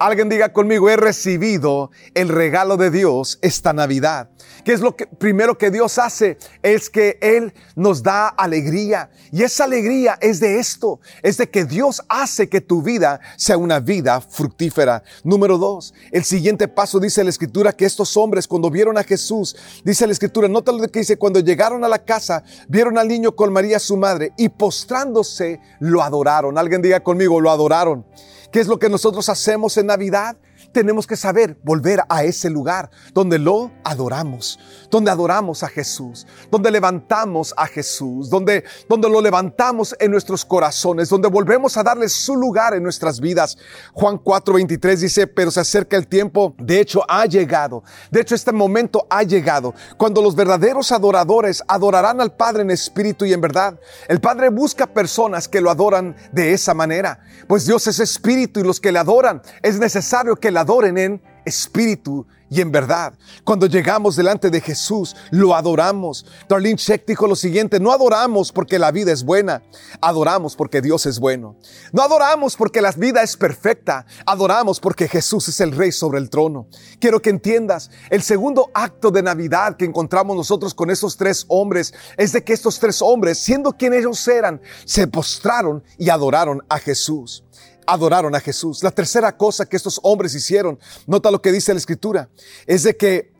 Alguien 0.00 0.30
diga 0.30 0.54
conmigo, 0.54 0.88
he 0.88 0.96
recibido 0.96 1.90
el 2.14 2.30
regalo 2.30 2.78
de 2.78 2.90
Dios 2.90 3.38
esta 3.42 3.74
Navidad. 3.74 4.30
¿Qué 4.64 4.72
es 4.72 4.80
lo 4.80 4.96
que 4.96 5.06
primero 5.06 5.58
que 5.58 5.70
Dios 5.70 5.98
hace? 5.98 6.38
Es 6.62 6.88
que 6.88 7.18
Él 7.20 7.52
nos 7.76 8.02
da 8.02 8.28
alegría. 8.28 9.10
Y 9.30 9.42
esa 9.42 9.64
alegría 9.64 10.16
es 10.22 10.40
de 10.40 10.58
esto, 10.58 11.00
es 11.22 11.36
de 11.36 11.50
que 11.50 11.66
Dios 11.66 12.00
hace 12.08 12.48
que 12.48 12.62
tu 12.62 12.80
vida 12.80 13.20
sea 13.36 13.58
una 13.58 13.78
vida 13.78 14.22
fructífera. 14.22 15.02
Número 15.22 15.58
dos, 15.58 15.92
el 16.12 16.24
siguiente 16.24 16.66
paso 16.66 16.98
dice 16.98 17.22
la 17.22 17.28
Escritura 17.28 17.74
que 17.74 17.84
estos 17.84 18.16
hombres 18.16 18.48
cuando 18.48 18.70
vieron 18.70 18.96
a 18.96 19.04
Jesús, 19.04 19.54
dice 19.84 20.06
la 20.06 20.14
Escritura, 20.14 20.48
nota 20.48 20.72
lo 20.72 20.88
que 20.88 21.00
dice, 21.00 21.18
cuando 21.18 21.40
llegaron 21.40 21.84
a 21.84 21.88
la 21.88 22.02
casa, 22.02 22.42
vieron 22.68 22.96
al 22.96 23.06
niño 23.06 23.36
con 23.36 23.52
María 23.52 23.78
su 23.78 23.98
madre 23.98 24.32
y 24.38 24.48
postrándose 24.48 25.60
lo 25.78 26.02
adoraron. 26.02 26.56
Alguien 26.56 26.80
diga 26.80 27.00
conmigo, 27.00 27.38
lo 27.38 27.50
adoraron. 27.50 28.06
¿Qué 28.50 28.60
es 28.60 28.66
lo 28.66 28.78
que 28.78 28.88
nosotros 28.88 29.28
hacemos 29.28 29.76
en 29.76 29.86
Navidad? 29.86 30.36
Tenemos 30.72 31.06
que 31.06 31.16
saber 31.16 31.58
volver 31.62 32.00
a 32.08 32.24
ese 32.24 32.50
lugar 32.50 32.90
donde 33.12 33.38
lo 33.38 33.70
adoramos, 33.84 34.58
donde 34.90 35.10
adoramos 35.10 35.62
a 35.62 35.68
Jesús, 35.68 36.26
donde 36.50 36.70
levantamos 36.70 37.54
a 37.56 37.66
Jesús, 37.66 38.30
donde, 38.30 38.64
donde 38.88 39.08
lo 39.08 39.20
levantamos 39.20 39.94
en 39.98 40.10
nuestros 40.10 40.44
corazones, 40.44 41.08
donde 41.08 41.28
volvemos 41.28 41.76
a 41.76 41.82
darle 41.82 42.08
su 42.08 42.36
lugar 42.36 42.74
en 42.74 42.82
nuestras 42.82 43.20
vidas. 43.20 43.56
Juan 43.92 44.18
4:23 44.18 44.96
dice, 44.96 45.26
pero 45.26 45.50
se 45.50 45.60
acerca 45.60 45.96
el 45.96 46.06
tiempo, 46.06 46.54
de 46.58 46.80
hecho 46.80 47.02
ha 47.08 47.26
llegado, 47.26 47.82
de 48.10 48.20
hecho 48.20 48.34
este 48.34 48.52
momento 48.52 49.06
ha 49.10 49.22
llegado, 49.22 49.74
cuando 49.96 50.22
los 50.22 50.34
verdaderos 50.34 50.92
adoradores 50.92 51.62
adorarán 51.68 52.20
al 52.20 52.34
Padre 52.34 52.62
en 52.62 52.70
espíritu 52.70 53.24
y 53.24 53.32
en 53.32 53.40
verdad. 53.40 53.78
El 54.08 54.20
Padre 54.20 54.48
busca 54.50 54.86
personas 54.86 55.48
que 55.48 55.60
lo 55.60 55.70
adoran 55.70 56.16
de 56.32 56.52
esa 56.52 56.74
manera, 56.74 57.20
pues 57.46 57.66
Dios 57.66 57.86
es 57.86 57.98
espíritu 58.00 58.60
y 58.60 58.64
los 58.64 58.80
que 58.80 58.92
le 58.92 58.98
adoran 58.98 59.42
es 59.62 59.78
necesario 59.78 60.36
que 60.36 60.50
adoren 60.60 60.98
en 60.98 61.22
espíritu 61.44 62.26
y 62.50 62.60
en 62.60 62.72
verdad. 62.72 63.14
Cuando 63.44 63.66
llegamos 63.66 64.16
delante 64.16 64.50
de 64.50 64.60
Jesús, 64.60 65.14
lo 65.30 65.54
adoramos. 65.54 66.26
Darlene 66.48 66.76
Sheck 66.76 67.06
dijo 67.06 67.26
lo 67.26 67.36
siguiente, 67.36 67.78
no 67.78 67.92
adoramos 67.92 68.50
porque 68.50 68.78
la 68.78 68.90
vida 68.90 69.12
es 69.12 69.22
buena, 69.22 69.62
adoramos 70.00 70.56
porque 70.56 70.82
Dios 70.82 71.06
es 71.06 71.20
bueno. 71.20 71.56
No 71.92 72.02
adoramos 72.02 72.56
porque 72.56 72.80
la 72.80 72.90
vida 72.92 73.22
es 73.22 73.36
perfecta, 73.36 74.04
adoramos 74.26 74.80
porque 74.80 75.06
Jesús 75.06 75.48
es 75.48 75.60
el 75.60 75.72
rey 75.72 75.92
sobre 75.92 76.18
el 76.18 76.28
trono. 76.28 76.66
Quiero 76.98 77.22
que 77.22 77.30
entiendas, 77.30 77.90
el 78.10 78.22
segundo 78.22 78.70
acto 78.74 79.10
de 79.10 79.22
Navidad 79.22 79.76
que 79.76 79.84
encontramos 79.84 80.36
nosotros 80.36 80.74
con 80.74 80.90
esos 80.90 81.16
tres 81.16 81.44
hombres 81.48 81.94
es 82.16 82.32
de 82.32 82.42
que 82.42 82.52
estos 82.52 82.80
tres 82.80 83.00
hombres, 83.00 83.38
siendo 83.38 83.72
quien 83.72 83.94
ellos 83.94 84.26
eran, 84.26 84.60
se 84.84 85.06
postraron 85.06 85.84
y 85.98 86.10
adoraron 86.10 86.62
a 86.68 86.78
Jesús 86.78 87.44
adoraron 87.86 88.34
a 88.34 88.40
Jesús. 88.40 88.82
La 88.82 88.90
tercera 88.90 89.36
cosa 89.36 89.66
que 89.66 89.76
estos 89.76 90.00
hombres 90.02 90.34
hicieron, 90.34 90.78
nota 91.06 91.30
lo 91.30 91.40
que 91.40 91.52
dice 91.52 91.72
la 91.72 91.78
escritura, 91.78 92.28
es 92.66 92.82
de 92.82 92.96
que 92.96 93.32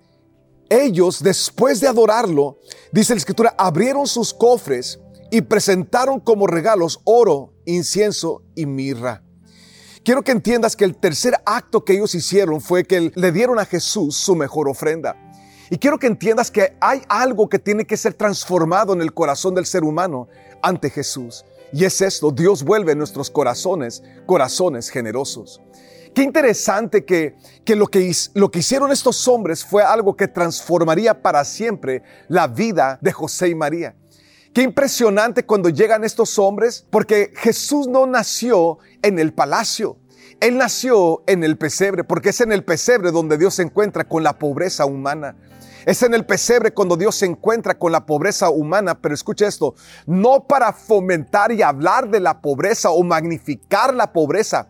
ellos, 0.68 1.22
después 1.22 1.80
de 1.80 1.88
adorarlo, 1.88 2.58
dice 2.92 3.14
la 3.14 3.18
escritura, 3.18 3.54
abrieron 3.58 4.06
sus 4.06 4.32
cofres 4.32 5.00
y 5.30 5.42
presentaron 5.42 6.20
como 6.20 6.46
regalos 6.46 7.00
oro, 7.04 7.52
incienso 7.66 8.42
y 8.54 8.66
mirra. 8.66 9.22
Quiero 10.04 10.22
que 10.22 10.32
entiendas 10.32 10.76
que 10.76 10.84
el 10.84 10.96
tercer 10.96 11.34
acto 11.44 11.84
que 11.84 11.92
ellos 11.92 12.14
hicieron 12.14 12.60
fue 12.60 12.84
que 12.84 13.12
le 13.14 13.32
dieron 13.32 13.58
a 13.58 13.66
Jesús 13.66 14.16
su 14.16 14.34
mejor 14.34 14.68
ofrenda. 14.68 15.16
Y 15.70 15.78
quiero 15.78 15.98
que 15.98 16.06
entiendas 16.06 16.50
que 16.50 16.76
hay 16.80 17.02
algo 17.08 17.48
que 17.48 17.58
tiene 17.58 17.84
que 17.84 17.96
ser 17.96 18.14
transformado 18.14 18.92
en 18.92 19.02
el 19.02 19.12
corazón 19.12 19.54
del 19.54 19.66
ser 19.66 19.84
humano 19.84 20.28
ante 20.62 20.90
Jesús. 20.90 21.44
Y 21.72 21.84
es 21.84 22.00
esto, 22.00 22.30
Dios 22.30 22.62
vuelve 22.62 22.94
nuestros 22.94 23.30
corazones, 23.30 24.02
corazones 24.26 24.90
generosos. 24.90 25.60
Qué 26.14 26.22
interesante 26.22 27.04
que, 27.04 27.36
que, 27.64 27.76
lo 27.76 27.86
que 27.86 28.12
lo 28.34 28.50
que 28.50 28.58
hicieron 28.58 28.90
estos 28.90 29.28
hombres 29.28 29.64
fue 29.64 29.84
algo 29.84 30.16
que 30.16 30.26
transformaría 30.26 31.22
para 31.22 31.44
siempre 31.44 32.02
la 32.28 32.48
vida 32.48 32.98
de 33.00 33.12
José 33.12 33.48
y 33.48 33.54
María. 33.54 33.94
Qué 34.52 34.62
impresionante 34.62 35.46
cuando 35.46 35.68
llegan 35.68 36.02
estos 36.02 36.36
hombres, 36.36 36.84
porque 36.90 37.32
Jesús 37.36 37.86
no 37.86 38.06
nació 38.06 38.78
en 39.02 39.20
el 39.20 39.32
palacio. 39.32 39.98
Él 40.40 40.56
nació 40.56 41.22
en 41.28 41.44
el 41.44 41.56
pesebre, 41.56 42.02
porque 42.02 42.30
es 42.30 42.40
en 42.40 42.50
el 42.50 42.64
pesebre 42.64 43.12
donde 43.12 43.38
Dios 43.38 43.54
se 43.54 43.62
encuentra 43.62 44.08
con 44.08 44.24
la 44.24 44.38
pobreza 44.38 44.86
humana. 44.86 45.36
Es 45.86 46.02
en 46.02 46.14
el 46.14 46.26
pesebre 46.26 46.72
cuando 46.72 46.96
Dios 46.96 47.16
se 47.16 47.26
encuentra 47.26 47.78
con 47.78 47.92
la 47.92 48.04
pobreza 48.04 48.50
humana, 48.50 49.00
pero 49.00 49.14
escucha 49.14 49.46
esto, 49.46 49.74
no 50.06 50.44
para 50.46 50.72
fomentar 50.72 51.52
y 51.52 51.62
hablar 51.62 52.08
de 52.10 52.20
la 52.20 52.40
pobreza 52.40 52.90
o 52.90 53.02
magnificar 53.02 53.94
la 53.94 54.12
pobreza, 54.12 54.68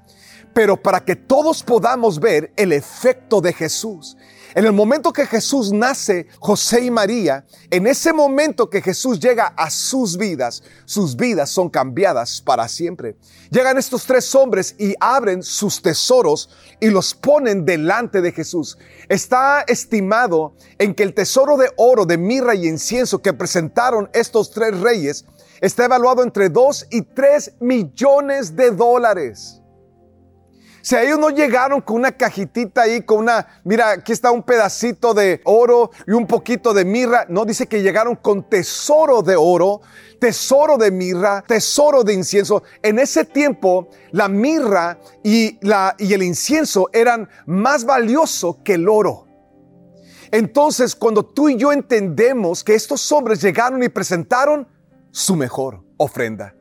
pero 0.53 0.77
para 0.77 1.01
que 1.01 1.17
todos 1.17 1.63
podamos 1.63 2.21
ver 2.21 2.53
el 2.57 2.73
efecto 2.73 3.41
de 3.41 3.53
Jesús. 3.53 4.17
En 4.55 4.65
el 4.65 4.73
momento 4.73 5.13
que 5.13 5.27
Jesús 5.27 5.73
nace, 5.73 6.27
José 6.39 6.85
y 6.85 6.91
María, 6.91 7.45
en 7.71 7.87
ese 7.87 8.13
momento 8.13 8.69
que 8.69 8.83
Jesús 8.83 9.21
llega 9.21 9.49
a 9.57 9.71
sus 9.71 10.17
vidas, 10.17 10.63
sus 10.85 11.17
vidas 11.17 11.51
son 11.51 11.69
cambiadas 11.69 12.41
para 12.41 12.67
siempre. 12.69 13.17
Llegan 13.51 13.79
estos 13.79 14.05
tres 14.05 14.35
hombres 14.35 14.75
y 14.79 14.95
abren 14.99 15.43
sus 15.43 15.81
tesoros 15.81 16.51
y 16.81 16.91
los 16.91 17.15
ponen 17.15 17.65
delante 17.65 18.21
de 18.21 18.33
Jesús. 18.33 18.77
Está 19.09 19.63
estimado 19.63 20.55
en 20.79 20.95
que 20.95 21.05
el 21.05 21.15
tesoro 21.15 21.57
de 21.57 21.71
oro, 21.77 22.07
de 22.07 22.19
mirra 22.19 22.55
y 22.55 22.67
incienso 22.67 23.23
que 23.23 23.33
presentaron 23.33 24.11
estos 24.13 24.51
tres 24.51 24.79
reyes 24.81 25.25
está 25.61 25.85
evaluado 25.85 26.23
entre 26.23 26.49
dos 26.49 26.87
y 26.91 27.03
tres 27.03 27.53
millones 27.61 28.57
de 28.57 28.71
dólares. 28.71 29.60
Si 30.83 30.97
ellos 30.97 31.19
no 31.19 31.31
llegaron 31.31 31.81
con 31.81 31.97
una 31.97 32.13
cajitita 32.13 32.83
ahí, 32.83 33.03
con 33.03 33.19
una, 33.19 33.47
mira, 33.65 33.91
aquí 33.91 34.13
está 34.13 34.31
un 34.31 34.43
pedacito 34.43 35.13
de 35.13 35.41
oro 35.45 35.91
y 36.07 36.13
un 36.13 36.27
poquito 36.27 36.73
de 36.73 36.85
mirra, 36.85 37.27
no 37.29 37.45
dice 37.45 37.67
que 37.67 37.83
llegaron 37.83 38.17
con 38.17 38.49
tesoro 38.49 39.23
de 39.23 39.37
oro, 39.37 39.83
tesoro 40.19 40.79
de 40.79 40.91
mirra, 40.91 41.45
tesoro 41.47 42.03
de 42.03 42.15
incienso. 42.15 42.63
En 42.83 42.99
ese 42.99 43.25
tiempo, 43.25 43.89
la 44.13 44.29
mirra 44.29 44.99
y, 45.23 45.59
la, 45.67 45.95
y 45.99 46.15
el 46.15 46.23
incienso 46.23 46.89
eran 46.93 47.29
más 47.47 47.85
valiosos 47.85 48.57
que 48.65 48.75
el 48.75 48.89
oro. 48.89 49.27
Entonces, 50.31 50.95
cuando 50.95 51.25
tú 51.25 51.49
y 51.49 51.57
yo 51.57 51.73
entendemos 51.73 52.63
que 52.63 52.75
estos 52.75 53.11
hombres 53.13 53.43
llegaron 53.43 53.83
y 53.83 53.89
presentaron 53.89 54.67
su 55.11 55.35
mejor 55.35 55.83
ofrenda. 55.97 56.55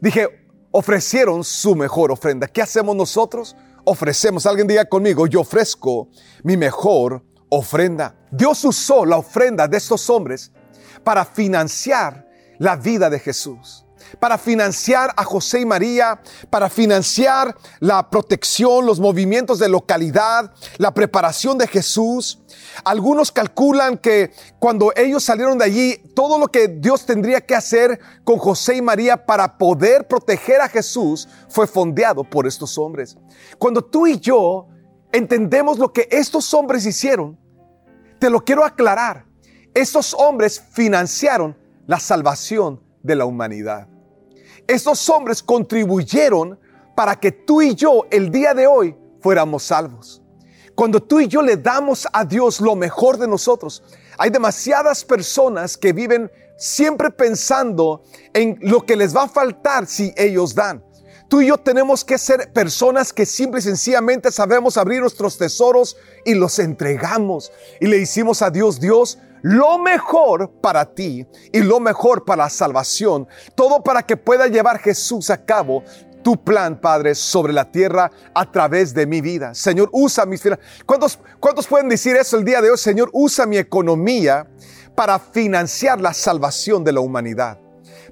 Dije, 0.00 0.43
ofrecieron 0.76 1.44
su 1.44 1.76
mejor 1.76 2.10
ofrenda. 2.10 2.48
¿Qué 2.48 2.60
hacemos 2.60 2.96
nosotros? 2.96 3.54
Ofrecemos, 3.84 4.44
alguien 4.44 4.66
diga 4.66 4.84
conmigo, 4.84 5.28
yo 5.28 5.42
ofrezco 5.42 6.08
mi 6.42 6.56
mejor 6.56 7.22
ofrenda. 7.48 8.16
Dios 8.32 8.64
usó 8.64 9.06
la 9.06 9.18
ofrenda 9.18 9.68
de 9.68 9.76
estos 9.76 10.10
hombres 10.10 10.50
para 11.04 11.24
financiar 11.24 12.28
la 12.58 12.74
vida 12.74 13.08
de 13.08 13.20
Jesús 13.20 13.83
para 14.18 14.38
financiar 14.38 15.12
a 15.16 15.24
José 15.24 15.60
y 15.60 15.66
María, 15.66 16.20
para 16.50 16.68
financiar 16.68 17.56
la 17.80 18.10
protección, 18.10 18.86
los 18.86 19.00
movimientos 19.00 19.58
de 19.58 19.68
localidad, 19.68 20.52
la 20.78 20.92
preparación 20.92 21.58
de 21.58 21.66
Jesús. 21.66 22.40
Algunos 22.84 23.32
calculan 23.32 23.98
que 23.98 24.32
cuando 24.58 24.92
ellos 24.96 25.24
salieron 25.24 25.58
de 25.58 25.64
allí, 25.64 25.96
todo 26.14 26.38
lo 26.38 26.48
que 26.48 26.68
Dios 26.68 27.06
tendría 27.06 27.40
que 27.40 27.54
hacer 27.54 28.00
con 28.24 28.38
José 28.38 28.76
y 28.76 28.82
María 28.82 29.26
para 29.26 29.58
poder 29.58 30.06
proteger 30.06 30.60
a 30.60 30.68
Jesús 30.68 31.28
fue 31.48 31.66
fondeado 31.66 32.24
por 32.24 32.46
estos 32.46 32.78
hombres. 32.78 33.16
Cuando 33.58 33.82
tú 33.82 34.06
y 34.06 34.18
yo 34.18 34.68
entendemos 35.12 35.78
lo 35.78 35.92
que 35.92 36.08
estos 36.10 36.52
hombres 36.54 36.86
hicieron, 36.86 37.38
te 38.18 38.30
lo 38.30 38.44
quiero 38.44 38.64
aclarar. 38.64 39.26
Estos 39.74 40.14
hombres 40.14 40.62
financiaron 40.72 41.56
la 41.86 41.98
salvación 41.98 42.80
de 43.02 43.16
la 43.16 43.24
humanidad. 43.26 43.88
Estos 44.66 45.08
hombres 45.10 45.42
contribuyeron 45.42 46.58
para 46.94 47.16
que 47.16 47.32
tú 47.32 47.60
y 47.60 47.74
yo 47.74 48.06
el 48.10 48.30
día 48.30 48.54
de 48.54 48.66
hoy 48.66 48.96
fuéramos 49.20 49.64
salvos. 49.64 50.22
Cuando 50.74 51.00
tú 51.02 51.20
y 51.20 51.28
yo 51.28 51.42
le 51.42 51.56
damos 51.56 52.08
a 52.12 52.24
Dios 52.24 52.60
lo 52.60 52.74
mejor 52.74 53.16
de 53.18 53.28
nosotros, 53.28 53.82
hay 54.18 54.30
demasiadas 54.30 55.04
personas 55.04 55.76
que 55.76 55.92
viven 55.92 56.30
siempre 56.56 57.10
pensando 57.10 58.02
en 58.32 58.58
lo 58.60 58.80
que 58.80 58.96
les 58.96 59.14
va 59.14 59.24
a 59.24 59.28
faltar 59.28 59.86
si 59.86 60.12
ellos 60.16 60.54
dan. 60.54 60.84
Tú 61.28 61.40
y 61.40 61.48
yo 61.48 61.58
tenemos 61.58 62.04
que 62.04 62.18
ser 62.18 62.52
personas 62.52 63.12
que 63.12 63.26
simple 63.26 63.60
y 63.60 63.62
sencillamente 63.62 64.30
sabemos 64.30 64.76
abrir 64.76 65.00
nuestros 65.00 65.38
tesoros 65.38 65.96
y 66.24 66.34
los 66.34 66.58
entregamos. 66.58 67.50
Y 67.80 67.86
le 67.86 67.98
decimos 67.98 68.42
a 68.42 68.50
Dios, 68.50 68.78
Dios, 68.78 69.18
lo 69.44 69.78
mejor 69.78 70.52
para 70.62 70.86
ti 70.94 71.26
y 71.52 71.60
lo 71.60 71.78
mejor 71.78 72.24
para 72.24 72.44
la 72.44 72.50
salvación. 72.50 73.28
Todo 73.54 73.82
para 73.82 74.02
que 74.02 74.16
pueda 74.16 74.46
llevar 74.46 74.78
Jesús 74.78 75.28
a 75.28 75.44
cabo 75.44 75.84
tu 76.22 76.42
plan, 76.42 76.80
Padre, 76.80 77.14
sobre 77.14 77.52
la 77.52 77.70
tierra 77.70 78.10
a 78.34 78.50
través 78.50 78.94
de 78.94 79.06
mi 79.06 79.20
vida. 79.20 79.54
Señor, 79.54 79.90
usa 79.92 80.24
mis 80.24 80.40
finanzas. 80.40 80.66
¿Cuántos, 80.86 81.18
¿Cuántos 81.40 81.66
pueden 81.66 81.90
decir 81.90 82.16
eso 82.16 82.38
el 82.38 82.44
día 82.46 82.62
de 82.62 82.70
hoy? 82.70 82.78
Señor, 82.78 83.10
usa 83.12 83.44
mi 83.44 83.58
economía 83.58 84.48
para 84.94 85.18
financiar 85.18 86.00
la 86.00 86.14
salvación 86.14 86.82
de 86.82 86.92
la 86.92 87.00
humanidad 87.00 87.58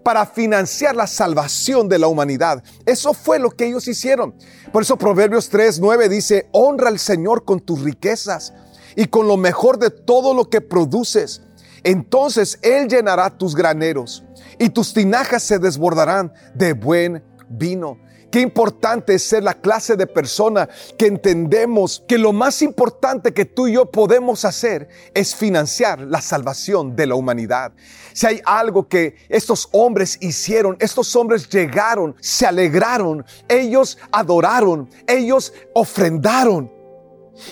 para 0.03 0.27
financiar 0.27 0.97
la 0.97 1.07
salvación 1.07 1.89
de 1.89 1.97
la 1.97 2.09
humanidad. 2.09 2.61
Eso 2.85 3.15
fue 3.15 3.39
lo 3.39 3.53
que 3.53 3.67
ellos 3.67 3.87
hicieron. 3.87 4.35
Por 4.73 4.83
eso 4.83 4.97
Proverbios 4.97 5.49
3, 5.49 5.79
9 5.79 6.09
dice, 6.09 6.49
honra 6.51 6.89
al 6.89 6.99
Señor 6.99 7.45
con 7.45 7.61
tus 7.61 7.83
riquezas 7.83 8.53
y 8.97 9.07
con 9.07 9.29
lo 9.29 9.37
mejor 9.37 9.79
de 9.79 9.91
todo 9.91 10.35
lo 10.35 10.49
que 10.49 10.61
produces. 10.61 11.43
Entonces 11.85 12.59
Él 12.63 12.89
llenará 12.89 13.31
tus 13.31 13.55
graneros 13.55 14.25
y 14.59 14.71
tus 14.71 14.95
tinajas 14.95 15.43
se 15.43 15.59
desbordarán 15.59 16.33
de 16.55 16.73
buen 16.73 17.23
vino. 17.49 17.99
Qué 18.33 18.41
importante 18.41 19.13
es 19.13 19.25
ser 19.25 19.43
la 19.43 19.53
clase 19.53 19.95
de 19.95 20.07
persona 20.07 20.67
que 20.97 21.07
entendemos 21.07 22.03
que 22.09 22.17
lo 22.17 22.33
más 22.33 22.63
importante 22.63 23.35
que 23.35 23.45
tú 23.45 23.69
y 23.69 23.75
yo 23.75 23.91
podemos 23.91 24.47
hacer 24.47 24.89
es 25.13 25.35
financiar 25.35 26.01
la 26.01 26.23
salvación 26.23 26.97
de 26.97 27.07
la 27.07 27.15
humanidad. 27.15 27.73
Si 28.15 28.27
hay 28.27 28.41
algo 28.47 28.89
que 28.89 29.17
estos 29.29 29.69
hombres 29.73 30.17
hicieron, 30.23 30.79
estos 30.81 31.15
hombres 31.15 31.47
llegaron, 31.47 32.17
se 32.21 32.47
alegraron, 32.47 33.23
ellos 33.51 33.99
adoraron, 34.11 34.89
ellos 35.07 35.53
ofrendaron. 35.75 36.82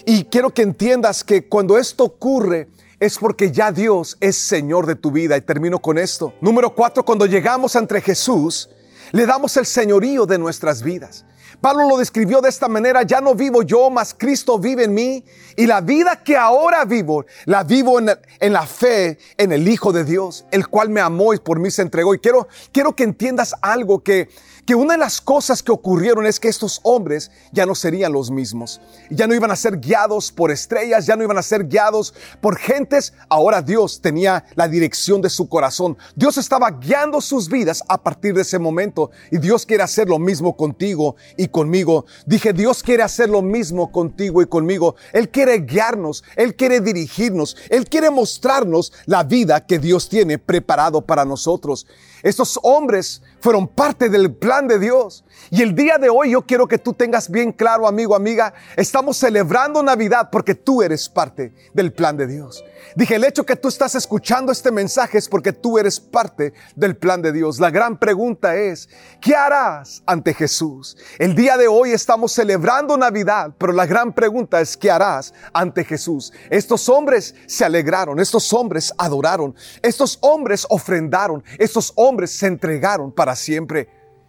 Y 0.06 0.24
quiero 0.24 0.50
que 0.50 0.62
entiendas 0.62 1.24
que 1.24 1.48
cuando 1.48 1.78
esto 1.78 2.04
ocurre, 2.04 2.68
es 2.98 3.18
porque 3.18 3.50
ya 3.50 3.72
Dios 3.72 4.16
es 4.20 4.36
Señor 4.36 4.86
de 4.86 4.94
tu 4.94 5.10
vida. 5.10 5.36
Y 5.36 5.40
termino 5.40 5.80
con 5.80 5.98
esto. 5.98 6.34
Número 6.40 6.74
cuatro, 6.74 7.04
cuando 7.04 7.26
llegamos 7.26 7.74
entre 7.74 8.00
Jesús, 8.00 8.68
le 9.12 9.26
damos 9.26 9.56
el 9.56 9.66
señorío 9.66 10.26
de 10.26 10.38
nuestras 10.38 10.82
vidas. 10.82 11.24
Pablo 11.60 11.88
lo 11.88 11.98
describió 11.98 12.40
de 12.40 12.48
esta 12.48 12.68
manera, 12.68 13.02
ya 13.02 13.20
no 13.20 13.34
vivo 13.34 13.62
yo, 13.62 13.90
mas 13.90 14.14
Cristo 14.16 14.58
vive 14.58 14.84
en 14.84 14.94
mí 14.94 15.24
y 15.56 15.66
la 15.66 15.82
vida 15.82 16.22
que 16.22 16.36
ahora 16.36 16.86
vivo, 16.86 17.26
la 17.44 17.64
vivo 17.64 17.98
en, 17.98 18.10
en, 18.38 18.52
la 18.52 18.64
fe 18.64 19.18
en 19.36 19.52
el 19.52 19.68
Hijo 19.68 19.92
de 19.92 20.04
Dios, 20.04 20.46
el 20.52 20.68
cual 20.68 20.88
me 20.88 21.02
amó 21.02 21.34
y 21.34 21.38
por 21.38 21.58
mí 21.58 21.70
se 21.70 21.82
entregó. 21.82 22.14
Y 22.14 22.18
quiero, 22.18 22.48
quiero 22.72 22.96
que 22.96 23.04
entiendas 23.04 23.54
algo 23.60 24.02
que 24.02 24.30
que 24.70 24.76
una 24.76 24.94
de 24.94 25.00
las 25.00 25.20
cosas 25.20 25.64
que 25.64 25.72
ocurrieron 25.72 26.26
es 26.26 26.38
que 26.38 26.46
estos 26.46 26.78
hombres 26.84 27.32
ya 27.50 27.66
no 27.66 27.74
serían 27.74 28.12
los 28.12 28.30
mismos. 28.30 28.80
Ya 29.10 29.26
no 29.26 29.34
iban 29.34 29.50
a 29.50 29.56
ser 29.56 29.80
guiados 29.80 30.30
por 30.30 30.52
estrellas, 30.52 31.06
ya 31.06 31.16
no 31.16 31.24
iban 31.24 31.38
a 31.38 31.42
ser 31.42 31.66
guiados 31.66 32.14
por 32.40 32.56
gentes. 32.56 33.12
Ahora 33.28 33.62
Dios 33.62 34.00
tenía 34.00 34.44
la 34.54 34.68
dirección 34.68 35.22
de 35.22 35.28
su 35.28 35.48
corazón. 35.48 35.98
Dios 36.14 36.38
estaba 36.38 36.70
guiando 36.70 37.20
sus 37.20 37.48
vidas 37.48 37.82
a 37.88 38.00
partir 38.00 38.32
de 38.32 38.42
ese 38.42 38.60
momento. 38.60 39.10
Y 39.32 39.38
Dios 39.38 39.66
quiere 39.66 39.82
hacer 39.82 40.08
lo 40.08 40.20
mismo 40.20 40.56
contigo 40.56 41.16
y 41.36 41.48
conmigo. 41.48 42.06
Dije, 42.24 42.52
Dios 42.52 42.84
quiere 42.84 43.02
hacer 43.02 43.28
lo 43.28 43.42
mismo 43.42 43.90
contigo 43.90 44.40
y 44.40 44.46
conmigo. 44.46 44.94
Él 45.12 45.30
quiere 45.30 45.58
guiarnos, 45.58 46.22
Él 46.36 46.54
quiere 46.54 46.80
dirigirnos, 46.80 47.56
Él 47.70 47.88
quiere 47.88 48.08
mostrarnos 48.08 48.92
la 49.06 49.24
vida 49.24 49.66
que 49.66 49.80
Dios 49.80 50.08
tiene 50.08 50.38
preparado 50.38 51.00
para 51.00 51.24
nosotros. 51.24 51.88
Estos 52.22 52.58
hombres 52.62 53.22
fueron 53.40 53.68
parte 53.68 54.08
del 54.08 54.34
plan 54.34 54.68
de 54.68 54.78
Dios. 54.78 55.24
Y 55.50 55.62
el 55.62 55.74
día 55.74 55.98
de 55.98 56.08
hoy 56.08 56.30
yo 56.30 56.42
quiero 56.42 56.68
que 56.68 56.78
tú 56.78 56.92
tengas 56.92 57.30
bien 57.30 57.52
claro, 57.52 57.86
amigo, 57.86 58.14
amiga, 58.14 58.54
estamos 58.76 59.16
celebrando 59.16 59.82
Navidad 59.82 60.28
porque 60.30 60.54
tú 60.54 60.82
eres 60.82 61.08
parte 61.08 61.52
del 61.72 61.92
plan 61.92 62.16
de 62.16 62.26
Dios. 62.26 62.62
Dije, 62.96 63.16
el 63.16 63.24
hecho 63.24 63.44
que 63.44 63.56
tú 63.56 63.68
estás 63.68 63.94
escuchando 63.94 64.50
este 64.50 64.70
mensaje 64.70 65.18
es 65.18 65.28
porque 65.28 65.52
tú 65.52 65.78
eres 65.78 66.00
parte 66.00 66.52
del 66.74 66.96
plan 66.96 67.22
de 67.22 67.32
Dios. 67.32 67.60
La 67.60 67.70
gran 67.70 67.98
pregunta 67.98 68.56
es, 68.56 68.88
¿qué 69.20 69.34
harás 69.34 70.02
ante 70.06 70.34
Jesús? 70.34 70.96
El 71.18 71.34
día 71.34 71.56
de 71.56 71.68
hoy 71.68 71.92
estamos 71.92 72.32
celebrando 72.32 72.96
Navidad, 72.96 73.52
pero 73.58 73.72
la 73.72 73.86
gran 73.86 74.12
pregunta 74.12 74.60
es, 74.60 74.76
¿qué 74.76 74.90
harás 74.90 75.32
ante 75.52 75.84
Jesús? 75.84 76.32
Estos 76.50 76.88
hombres 76.88 77.34
se 77.46 77.64
alegraron, 77.64 78.18
estos 78.18 78.52
hombres 78.52 78.92
adoraron, 78.98 79.54
estos 79.82 80.18
hombres 80.20 80.66
ofrendaron, 80.68 81.44
estos 81.58 81.92
hombres 81.94 82.30
se 82.32 82.46
entregaron 82.46 83.12
para 83.12 83.29
siempre. 83.36 83.88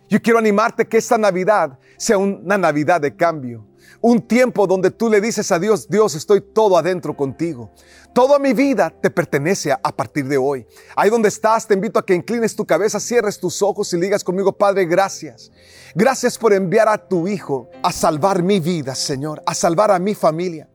Yo 0.09 0.21
quiero 0.21 0.39
animarte 0.39 0.87
que 0.87 0.97
esta 0.97 1.17
Navidad 1.17 1.79
sea 1.97 2.17
una 2.17 2.57
Navidad 2.57 2.99
de 2.99 3.15
cambio. 3.15 3.65
Un 4.01 4.21
tiempo 4.21 4.65
donde 4.65 4.89
tú 4.89 5.09
le 5.09 5.21
dices 5.21 5.51
a 5.51 5.59
Dios, 5.59 5.87
Dios, 5.87 6.15
estoy 6.15 6.41
todo 6.41 6.77
adentro 6.77 7.15
contigo. 7.15 7.71
Toda 8.13 8.39
mi 8.39 8.53
vida 8.53 8.89
te 8.89 9.09
pertenece 9.09 9.71
a 9.71 9.95
partir 9.95 10.27
de 10.27 10.37
hoy. 10.37 10.65
Ahí 10.95 11.09
donde 11.09 11.29
estás, 11.29 11.67
te 11.67 11.75
invito 11.75 11.99
a 11.99 12.05
que 12.05 12.15
inclines 12.15 12.55
tu 12.55 12.65
cabeza, 12.65 12.99
cierres 12.99 13.39
tus 13.39 13.61
ojos 13.61 13.93
y 13.93 13.99
digas 13.99 14.23
conmigo, 14.23 14.51
Padre, 14.51 14.85
gracias. 14.85 15.51
Gracias 15.95 16.37
por 16.37 16.51
enviar 16.51 16.89
a 16.89 16.97
tu 16.97 17.27
Hijo 17.27 17.69
a 17.83 17.91
salvar 17.91 18.43
mi 18.43 18.59
vida, 18.59 18.95
Señor, 18.95 19.41
a 19.45 19.53
salvar 19.53 19.91
a 19.91 19.99
mi 19.99 20.15
familia. 20.15 20.67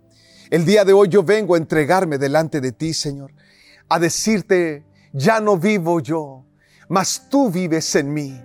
El 0.49 0.65
día 0.65 0.85
de 0.85 0.93
hoy 0.93 1.09
yo 1.09 1.23
vengo 1.23 1.57
a 1.57 1.59
entregarme 1.59 2.17
delante 2.17 2.61
de 2.61 2.73
ti, 2.73 2.95
Señor, 2.95 3.33
a 3.89 3.99
decirte, 3.99 4.87
ya 5.13 5.41
no 5.41 5.59
vivo 5.59 5.99
yo, 6.01 6.46
mas 6.89 7.29
tú 7.29 7.51
vives 7.51 7.95
en 7.95 8.13
mí. 8.13 8.41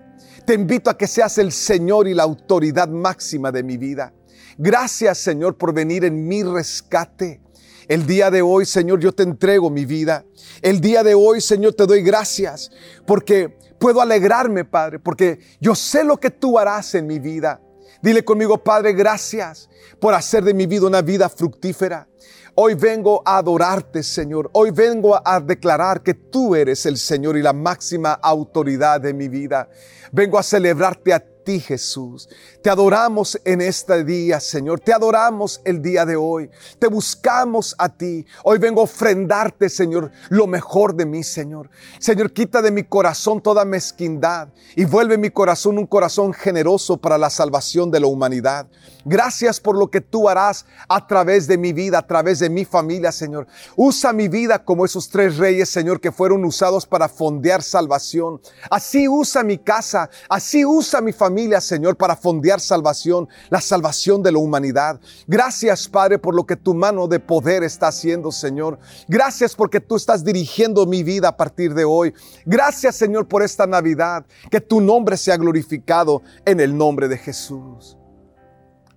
Te 0.45 0.53
invito 0.53 0.89
a 0.89 0.97
que 0.97 1.07
seas 1.07 1.37
el 1.37 1.51
Señor 1.51 2.07
y 2.07 2.13
la 2.13 2.23
autoridad 2.23 2.87
máxima 2.89 3.51
de 3.51 3.63
mi 3.63 3.77
vida. 3.77 4.13
Gracias 4.57 5.19
Señor 5.19 5.57
por 5.57 5.73
venir 5.73 6.05
en 6.05 6.27
mi 6.27 6.43
rescate. 6.43 7.41
El 7.87 8.05
día 8.05 8.31
de 8.31 8.41
hoy, 8.41 8.65
Señor, 8.65 8.99
yo 8.99 9.11
te 9.11 9.23
entrego 9.23 9.69
mi 9.69 9.85
vida. 9.85 10.23
El 10.61 10.79
día 10.79 11.03
de 11.03 11.13
hoy, 11.13 11.41
Señor, 11.41 11.73
te 11.73 11.85
doy 11.85 12.01
gracias 12.01 12.71
porque 13.05 13.57
puedo 13.79 14.01
alegrarme, 14.01 14.63
Padre, 14.63 14.99
porque 14.99 15.39
yo 15.59 15.75
sé 15.75 16.03
lo 16.03 16.17
que 16.17 16.31
tú 16.31 16.57
harás 16.57 16.95
en 16.95 17.07
mi 17.07 17.19
vida. 17.19 17.59
Dile 18.01 18.23
conmigo, 18.23 18.63
Padre, 18.63 18.93
gracias 18.93 19.69
por 19.99 20.13
hacer 20.13 20.43
de 20.43 20.53
mi 20.53 20.65
vida 20.65 20.87
una 20.87 21.01
vida 21.01 21.29
fructífera. 21.29 22.07
Hoy 22.53 22.73
vengo 22.73 23.23
a 23.25 23.37
adorarte, 23.37 24.03
Señor. 24.03 24.49
Hoy 24.51 24.71
vengo 24.71 25.19
a 25.25 25.39
declarar 25.39 26.03
que 26.03 26.13
tú 26.13 26.53
eres 26.53 26.85
el 26.85 26.97
Señor 26.97 27.37
y 27.37 27.41
la 27.41 27.53
máxima 27.53 28.11
autoridad 28.11 28.99
de 28.99 29.13
mi 29.13 29.29
vida. 29.29 29.69
Vengo 30.11 30.37
a 30.37 30.43
celebrarte 30.43 31.13
a 31.13 31.23
ti, 31.43 31.59
Jesús. 31.59 32.29
Te 32.61 32.69
adoramos 32.69 33.39
en 33.43 33.61
este 33.61 34.03
día, 34.03 34.39
Señor. 34.39 34.79
Te 34.79 34.93
adoramos 34.93 35.61
el 35.63 35.81
día 35.81 36.05
de 36.05 36.15
hoy. 36.15 36.49
Te 36.79 36.87
buscamos 36.87 37.75
a 37.77 37.89
ti. 37.89 38.25
Hoy 38.43 38.57
vengo 38.57 38.81
a 38.81 38.85
ofrendarte, 38.85 39.69
Señor, 39.69 40.11
lo 40.29 40.47
mejor 40.47 40.95
de 40.95 41.05
mí, 41.05 41.23
Señor. 41.23 41.69
Señor, 41.99 42.31
quita 42.31 42.61
de 42.61 42.71
mi 42.71 42.83
corazón 42.83 43.41
toda 43.41 43.65
mezquindad 43.65 44.49
y 44.75 44.85
vuelve 44.85 45.17
mi 45.17 45.29
corazón 45.29 45.77
un 45.77 45.87
corazón 45.87 46.33
generoso 46.33 46.97
para 46.97 47.17
la 47.17 47.29
salvación 47.29 47.91
de 47.91 47.99
la 47.99 48.07
humanidad. 48.07 48.67
Gracias 49.03 49.59
por 49.59 49.77
lo 49.77 49.89
que 49.89 50.01
tú 50.01 50.29
harás 50.29 50.65
a 50.87 51.07
través 51.07 51.47
de 51.47 51.57
mi 51.57 51.73
vida, 51.73 51.97
a 51.97 52.07
través 52.07 52.39
de 52.39 52.49
mi 52.49 52.65
familia, 52.65 53.11
Señor. 53.11 53.47
Usa 53.75 54.13
mi 54.13 54.27
vida 54.27 54.63
como 54.63 54.85
esos 54.85 55.09
tres 55.09 55.37
reyes, 55.37 55.69
Señor, 55.69 55.99
que 55.99 56.11
fueron 56.11 56.45
usados 56.45 56.85
para 56.85 57.09
fondear 57.09 57.63
salvación. 57.63 58.39
Así 58.69 59.07
usa 59.07 59.43
mi 59.43 59.57
casa, 59.57 60.09
así 60.29 60.65
usa 60.65 61.01
mi 61.01 61.13
familia, 61.13 61.30
Señor, 61.61 61.95
para 61.97 62.15
fondear 62.15 62.59
salvación, 62.59 63.27
la 63.49 63.61
salvación 63.61 64.21
de 64.21 64.31
la 64.31 64.39
humanidad. 64.39 64.99
Gracias, 65.27 65.87
Padre, 65.87 66.19
por 66.19 66.35
lo 66.35 66.45
que 66.45 66.55
tu 66.55 66.73
mano 66.73 67.07
de 67.07 67.19
poder 67.19 67.63
está 67.63 67.87
haciendo, 67.87 68.31
Señor. 68.31 68.79
Gracias 69.07 69.55
porque 69.55 69.79
tú 69.79 69.95
estás 69.95 70.23
dirigiendo 70.23 70.85
mi 70.85 71.03
vida 71.03 71.29
a 71.29 71.37
partir 71.37 71.73
de 71.73 71.85
hoy. 71.85 72.13
Gracias, 72.45 72.95
Señor, 72.95 73.27
por 73.27 73.43
esta 73.43 73.65
Navidad. 73.65 74.25
Que 74.49 74.61
tu 74.61 74.81
nombre 74.81 75.17
sea 75.17 75.37
glorificado 75.37 76.21
en 76.45 76.59
el 76.59 76.77
nombre 76.77 77.07
de 77.07 77.17
Jesús. 77.17 77.97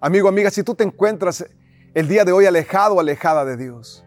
Amigo, 0.01 0.29
amiga, 0.29 0.51
si 0.51 0.63
tú 0.63 0.75
te 0.75 0.85
encuentras 0.85 1.45
el 1.95 2.09
día 2.09 2.25
de 2.25 2.33
hoy 2.33 2.47
alejado 2.47 2.97
o 2.97 3.01
alejada 3.01 3.45
de 3.45 3.57
Dios, 3.57 4.05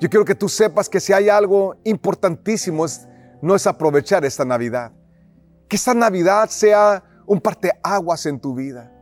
yo 0.00 0.08
quiero 0.08 0.24
que 0.24 0.34
tú 0.34 0.48
sepas 0.48 0.88
que 0.88 1.00
si 1.00 1.12
hay 1.12 1.28
algo 1.28 1.76
importantísimo 1.84 2.84
es, 2.84 3.06
no 3.40 3.54
es 3.54 3.66
aprovechar 3.66 4.24
esta 4.24 4.44
Navidad. 4.44 4.92
Que 5.68 5.76
esta 5.76 5.94
Navidad 5.94 6.48
sea 6.48 7.04
un 7.32 7.40
parteaguas 7.40 8.26
en 8.26 8.38
tu 8.38 8.54
vida. 8.54 8.92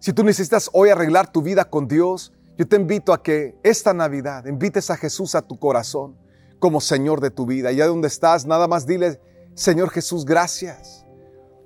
Si 0.00 0.12
tú 0.12 0.24
necesitas 0.24 0.68
hoy 0.72 0.88
arreglar 0.88 1.30
tu 1.30 1.40
vida 1.40 1.64
con 1.64 1.86
Dios, 1.86 2.32
yo 2.58 2.66
te 2.66 2.74
invito 2.74 3.12
a 3.12 3.22
que 3.22 3.56
esta 3.62 3.94
Navidad 3.94 4.46
invites 4.46 4.90
a 4.90 4.96
Jesús 4.96 5.36
a 5.36 5.42
tu 5.42 5.56
corazón 5.56 6.16
como 6.58 6.80
Señor 6.80 7.20
de 7.20 7.30
tu 7.30 7.46
vida. 7.46 7.70
Y 7.70 7.76
allá 7.76 7.86
donde 7.86 8.08
estás, 8.08 8.44
nada 8.44 8.66
más 8.66 8.88
dile, 8.88 9.20
Señor 9.54 9.90
Jesús, 9.90 10.24
gracias. 10.24 11.06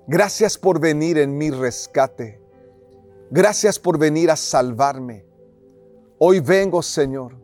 Gracias 0.06 0.58
por 0.58 0.78
venir 0.78 1.16
en 1.16 1.38
mi 1.38 1.50
rescate. 1.50 2.38
Gracias 3.30 3.78
por 3.78 3.98
venir 3.98 4.30
a 4.30 4.36
salvarme. 4.36 5.24
Hoy 6.18 6.40
vengo, 6.40 6.82
Señor, 6.82 7.34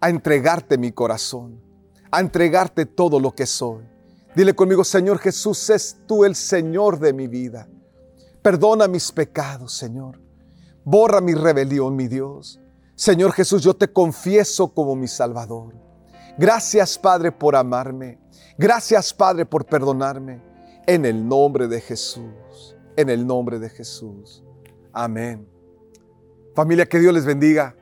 a 0.00 0.10
entregarte 0.10 0.78
mi 0.78 0.90
corazón, 0.90 1.62
a 2.10 2.18
entregarte 2.18 2.86
todo 2.86 3.20
lo 3.20 3.32
que 3.36 3.46
soy. 3.46 3.91
Dile 4.34 4.54
conmigo, 4.54 4.82
Señor 4.82 5.18
Jesús, 5.18 5.68
es 5.70 5.98
tú 6.06 6.24
el 6.24 6.34
Señor 6.34 6.98
de 6.98 7.12
mi 7.12 7.26
vida. 7.26 7.68
Perdona 8.40 8.88
mis 8.88 9.12
pecados, 9.12 9.74
Señor. 9.74 10.18
Borra 10.84 11.20
mi 11.20 11.34
rebelión, 11.34 11.94
mi 11.94 12.08
Dios. 12.08 12.58
Señor 12.94 13.32
Jesús, 13.32 13.62
yo 13.62 13.74
te 13.74 13.92
confieso 13.92 14.72
como 14.72 14.96
mi 14.96 15.06
Salvador. 15.06 15.74
Gracias, 16.38 16.98
Padre, 16.98 17.30
por 17.30 17.56
amarme. 17.56 18.18
Gracias, 18.56 19.12
Padre, 19.12 19.44
por 19.44 19.66
perdonarme. 19.66 20.40
En 20.86 21.04
el 21.04 21.26
nombre 21.26 21.68
de 21.68 21.80
Jesús. 21.80 22.76
En 22.96 23.10
el 23.10 23.26
nombre 23.26 23.58
de 23.58 23.68
Jesús. 23.68 24.42
Amén. 24.92 25.46
Familia, 26.54 26.86
que 26.86 26.98
Dios 26.98 27.12
les 27.12 27.24
bendiga. 27.24 27.76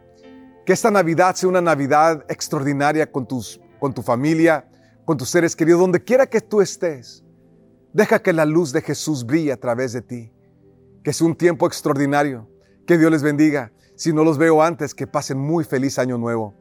Que 0.67 0.73
esta 0.73 0.91
Navidad 0.91 1.35
sea 1.37 1.49
una 1.49 1.61
Navidad 1.61 2.25
extraordinaria 2.29 3.11
con, 3.11 3.27
tus, 3.27 3.61
con 3.79 3.95
tu 3.95 4.03
familia, 4.03 4.70
con 5.11 5.17
tus 5.17 5.31
seres 5.31 5.57
queridos, 5.57 5.81
donde 5.81 6.05
quiera 6.05 6.25
que 6.25 6.41
tú 6.41 6.61
estés. 6.61 7.25
Deja 7.93 8.23
que 8.23 8.33
la 8.33 8.45
luz 8.45 8.71
de 8.71 8.81
Jesús 8.81 9.27
brille 9.27 9.51
a 9.51 9.57
través 9.57 9.93
de 9.93 10.03
ti. 10.03 10.33
Que 11.03 11.13
sea 11.13 11.27
un 11.27 11.35
tiempo 11.35 11.67
extraordinario. 11.67 12.49
Que 12.87 12.97
Dios 12.97 13.11
les 13.11 13.25
bendiga. 13.25 13.73
Si 13.97 14.13
no 14.13 14.23
los 14.23 14.39
veo 14.39 14.63
antes, 14.63 14.95
que 14.95 15.09
pasen 15.09 15.37
muy 15.37 15.65
feliz 15.65 15.99
año 15.99 16.17
nuevo. 16.17 16.55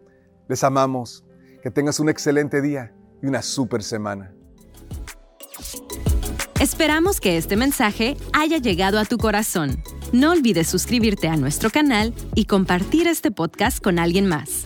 Les 0.48 0.64
amamos. 0.64 1.24
Que 1.62 1.70
tengas 1.70 2.00
un 2.00 2.10
excelente 2.10 2.60
día 2.60 2.92
y 3.22 3.28
una 3.28 3.44
super 3.44 3.84
semana. 3.84 4.34
Esperamos 6.60 7.22
que 7.22 7.38
este 7.38 7.56
mensaje 7.56 8.18
haya 8.34 8.58
llegado 8.58 8.98
a 8.98 9.06
tu 9.06 9.20
corazón. 9.20 9.84
No 10.12 10.32
olvides 10.32 10.68
suscribirte 10.68 11.28
a 11.28 11.38
nuestro 11.38 11.70
canal 11.70 12.16
y 12.34 12.46
compartir 12.46 13.06
este 13.06 13.30
podcast 13.30 13.80
con 13.80 14.00
alguien 14.00 14.26
más. 14.26 14.66